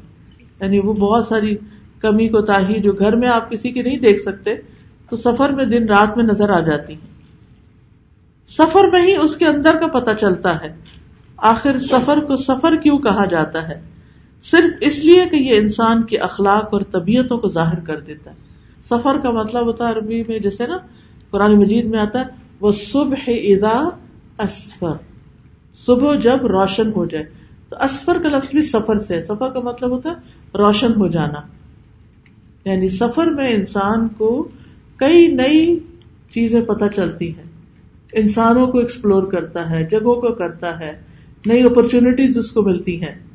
[0.61, 1.55] یعنی وہ بہت ساری
[1.99, 4.55] کمی کو تاہی جو گھر میں آپ کسی کی نہیں دیکھ سکتے،
[5.09, 7.11] تو سفر میں دن رات میں نظر آ جاتی ہیں۔
[8.47, 10.75] سفر میں ہی اس کے اندر کا پتہ چلتا ہے۔
[11.37, 13.81] آخر سفر کو سفر کیوں کہا جاتا ہے؟
[14.43, 18.35] صرف اس لیے کہ یہ انسان کے اخلاق اور طبیعتوں کو ظاہر کر دیتا ہے۔
[18.83, 20.77] سفر کا مطلب ہوتا ہے عربی میں جیسے نا،
[21.29, 22.25] قرآن مجید میں آتا ہے،
[22.59, 23.89] وہ صبح ادا
[24.43, 24.93] اسفر۔
[25.75, 27.25] صبح جب روشن ہو جائے۔
[27.69, 30.15] تو اسفر کا لفظ بھی سفر سے ہے۔ سفر کا مطلب ہوتا ہے
[30.57, 31.39] روشن ہو جانا۔
[32.65, 34.47] یعنی سفر میں انسان کو
[34.95, 35.79] کئی نئی
[36.29, 37.43] چیزیں پتہ چلتی ہیں۔
[38.13, 41.01] انسانوں کو ایکسپلور کرتا ہے، جگہوں کو کرتا ہے۔
[41.45, 43.30] نئی اپرچونٹیز اس کو ملتی ہیں۔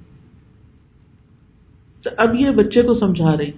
[2.07, 3.51] تو اب یہ بچے کو سمجھا رہی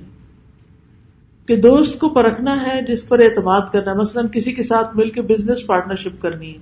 [1.47, 5.11] کہ دوست کو پرکھنا ہے، جس پر اعتماد کرنا ہے۔ مثلاً کسی کے ساتھ مل
[5.11, 6.59] کے بزنس پارٹنرشپ کرنی ہے۔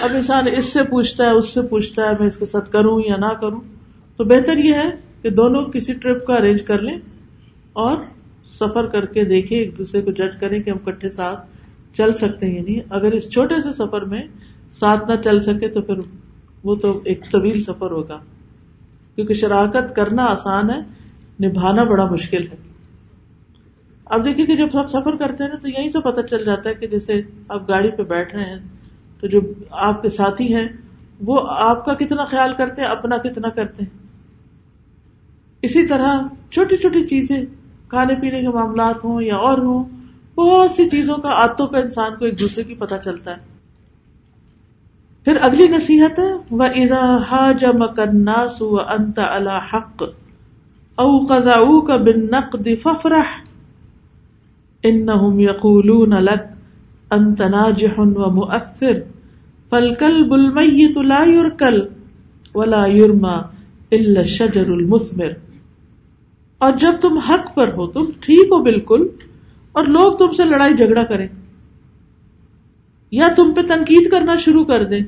[0.00, 3.00] اب انسان اس سے پوچھتا ہے، اس سے پوچھتا ہے، میں اس کے ساتھ کروں
[3.06, 3.60] یا نہ کروں۔
[4.16, 4.90] تو بہتر یہ ہے
[5.22, 6.96] کہ دونوں کسی ٹرپ کا ارینج کر لیں
[7.72, 7.96] اور
[8.60, 11.46] سفر کر کے دیکھیں، ایک دوسرے کو جج کریں کہ ہم کٹھے ساتھ
[11.96, 14.22] چل سکتے ہیں یعنی اگر اس چھوٹے سے سفر میں
[14.72, 15.94] ساتھ نہ چل سکے تو پھر
[16.64, 18.18] وہ تو ایک طویل سفر ہوگا۔
[19.14, 20.78] کیونکہ شراکت کرنا آسان ہے،
[21.46, 22.56] نبھانا بڑا مشکل ہے۔
[24.04, 26.70] اب دیکھیے کہ جب سب سفر کرتے ہیں نا، تو یہیں سے پتہ چل جاتا
[26.70, 28.58] ہے کہ جیسے آپ گاڑی پہ بیٹھ رہے ہیں،
[29.20, 29.40] تو جو
[29.70, 30.68] آپ کے ساتھی ہیں،
[31.20, 33.98] وہ آپ کا کتنا خیال کرتے ہیں، اپنا کتنا کرتے ہیں۔
[35.62, 37.42] اسی طرح چھوٹی چھوٹی چیزیں،
[37.88, 39.84] کھانے پینے کے معاملات ہوں یا اور ہوں،
[40.34, 43.51] بہت سی چیزوں کا آتوں کا انسان کو ایک دوسرے کی پتہ چلتا ہے۔
[45.24, 50.02] پھر اگلی نصیحت ہے وہ اضا جم کناس و انت الحق
[50.98, 53.30] او قدا کا بن نقد ففرح
[54.82, 55.08] ان
[55.40, 56.48] یقولون لك
[57.10, 59.00] انت ناجح و مؤثر
[59.70, 61.80] فالكلب الميت لا يركل
[62.54, 63.36] ولا يرمى
[63.90, 65.32] الا الشجر المثمر
[66.58, 69.08] اور جب تم حق پر ہو، تم ٹھیک ہو بالکل،
[69.72, 71.28] اور لوگ تم سے لڑائی جھگڑا کریں۔
[73.12, 75.00] یا تم پہ تنقید کرنا شروع کر دیں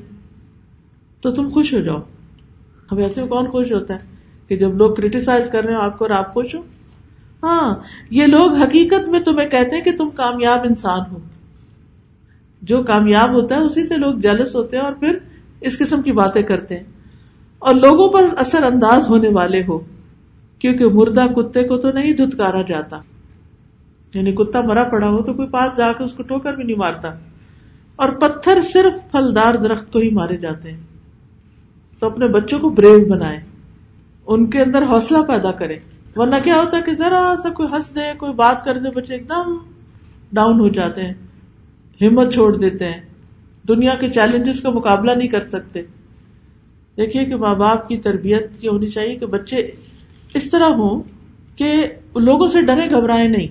[1.21, 1.99] تو تم خوش ہو جاؤ۔
[2.91, 3.99] اب ایسے میں کون خوش ہوتا ہے
[4.47, 6.61] کہ جب لوگ کریٹیسائز کر رہے ہیں آپ کو اور آپ خوش ہو
[7.43, 7.75] ہاں
[8.09, 11.19] یہ لوگ حقیقت میں تمہیں کہتے ہیں کہ تم کامیاب انسان ہو۔
[12.61, 15.17] جو کامیاب ہوتا ہے اسی سے لوگ جلس ہوتے ہیں اور پھر
[15.61, 16.83] اس قسم کی باتیں کرتے ہیں۔
[17.59, 19.79] اور لوگوں پر اثر انداز ہونے والے ہو،
[20.59, 22.99] کیونکہ مردہ کتے کو تو نہیں دھتکارا جاتا۔
[24.13, 26.77] یعنی کتا مرا پڑا ہو تو کوئی پاس جا کے اس کو ٹوکر بھی نہیں
[26.77, 27.09] مارتا۔
[27.95, 30.79] اور پتھر صرف پھلدار درخت کو ہی مارے جاتے ہیں۔
[31.99, 33.39] تو اپنے بچوں کو بریو بنائے،
[34.27, 35.77] ان کے اندر حوصلہ پیدا کرے۔
[36.15, 39.13] ورنہ کیا ہوتا ہے کہ ذرا سا کوئی ہنس دے، کوئی بات کر دے، بچے
[39.13, 39.57] ایک دم
[40.33, 41.13] ڈاؤن ہو جاتے ہیں،
[42.01, 43.01] ہمت چھوڑ دیتے ہیں۔
[43.67, 45.81] دنیا کے چیلنجز کا مقابلہ نہیں کر سکتے۔
[46.97, 49.57] دیکھیے کہ ماں باپ کی تربیت یہ ہونی چاہیے کہ بچے
[50.33, 51.03] اس طرح ہوں
[51.55, 53.47] کہ لوگوں سے ڈرے، گھبرائے نہیں۔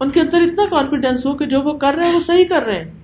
[0.00, 2.62] ان کے اندر اتنا کانفیڈینس ہو کہ جو وہ کر رہے ہیں، وہ صحیح کر
[2.62, 2.97] رہے ہیں۔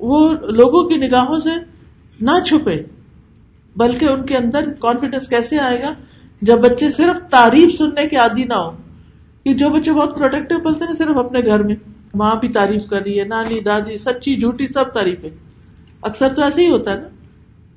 [0.00, 1.50] وہ لوگوں کی نگاہوں سے
[2.20, 2.82] نہ چھپے،
[3.76, 5.94] بلکہ ان کے اندر کانفیڈینس کیسے آئے گا؟
[6.42, 8.70] جب بچے صرف تعریف سننے کے عادی نہ ہو
[9.44, 11.74] کہ جو بچے بہت پروٹیکٹو بولتے ہیں، صرف اپنے گھر میں،
[12.14, 15.30] ماں بھی تعریف کر رہی ہے، نانی، دادی، سچی، جھوٹی، سب تعریف ہے۔
[16.02, 17.08] اکثر تو ایسے ہی ہوتا ہے نا۔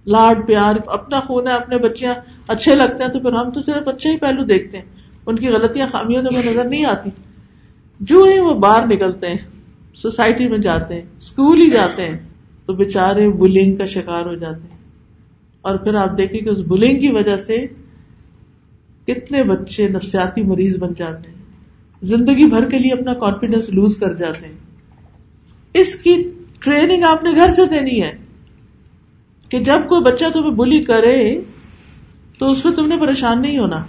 [0.05, 2.13] لاڈ، پیار، اپنا خون ہے، اپنے بچیاں
[2.47, 4.86] اچھے لگتے ہیں، تو پھر ہم تو صرف اچھے ہی پہلو دیکھتے ہیں۔
[5.26, 7.09] ان کی غلطیاں خامیاں تو نظر نہیں آتی۔
[7.99, 9.38] جو ہی وہ باہر نکلتے ہیں
[9.94, 12.18] سوسائٹی میں جاتے ہیں اسکول ہی جاتے ہیں،
[12.66, 14.82] تو بےچارے بلنگ کا شکار ہو جاتے ہیں۔
[15.62, 17.66] اور پھر آپ دیکھیں کہ اس بلنگ کی وجہ سے
[19.08, 21.42] کتنے بچے نفسیاتی مریض بن جاتے ہیں۔
[22.02, 24.54] زندگی بھر کے لیے اپنا کانفیڈینس لوز کر جاتے ہیں۔
[25.74, 26.24] اس کی
[26.60, 28.12] ٹریننگ آپ نے گھر سے دینی ہے۔
[29.50, 31.42] کہ جب کوئی بچہ تمہیں بلی کرے،
[32.38, 33.86] تو اس میں تم نے پریشان نہیں ہونا۔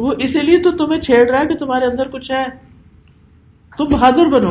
[0.00, 2.65] وہ اسی لیے تو تمہیں چھیڑ رہا ہے کہ تمہارے اندر کچھ ہے۔
[3.78, 4.50] تم بہادر بنو۔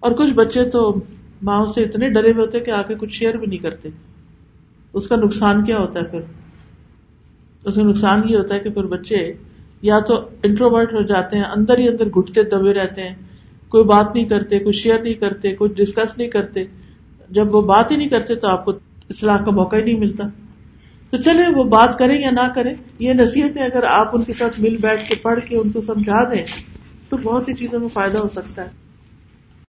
[0.00, 0.94] اور کچھ بچے تو
[1.42, 3.88] ماں سے اتنے ڈرے ہوئے ہوتے کہ آ کے کچھ شیئر بھی نہیں کرتے۔
[4.92, 6.20] اس کا نقصان کیا ہوتا ہے پھر؟
[7.64, 9.32] اس کا نقصان یہ ہوتا ہے کہ پھر بچے
[9.82, 13.14] یا تو انٹروورٹ ہو جاتے ہیں، اندر ہی اندر گھٹتے دبے رہتے ہیں۔
[13.68, 16.64] کوئی بات نہیں کرتے، کوئی شیئر نہیں کرتے، کوئی ڈسکس نہیں کرتے۔
[17.30, 18.70] جب وہ بات ہی نہیں کرتے تو آپ کو
[19.10, 20.24] اصلاح کا موقع ہی نہیں ملتا۔
[21.10, 24.60] تو چلے وہ بات کریں یا نہ کریں، یہ نصیحتیں اگر آپ ان کے ساتھ
[24.60, 26.44] مل بیٹھ کے پڑھ کے ان کو سمجھا دیں
[27.10, 28.87] تو بہت سی چیزوں میں فائدہ ہو سکتا ہے۔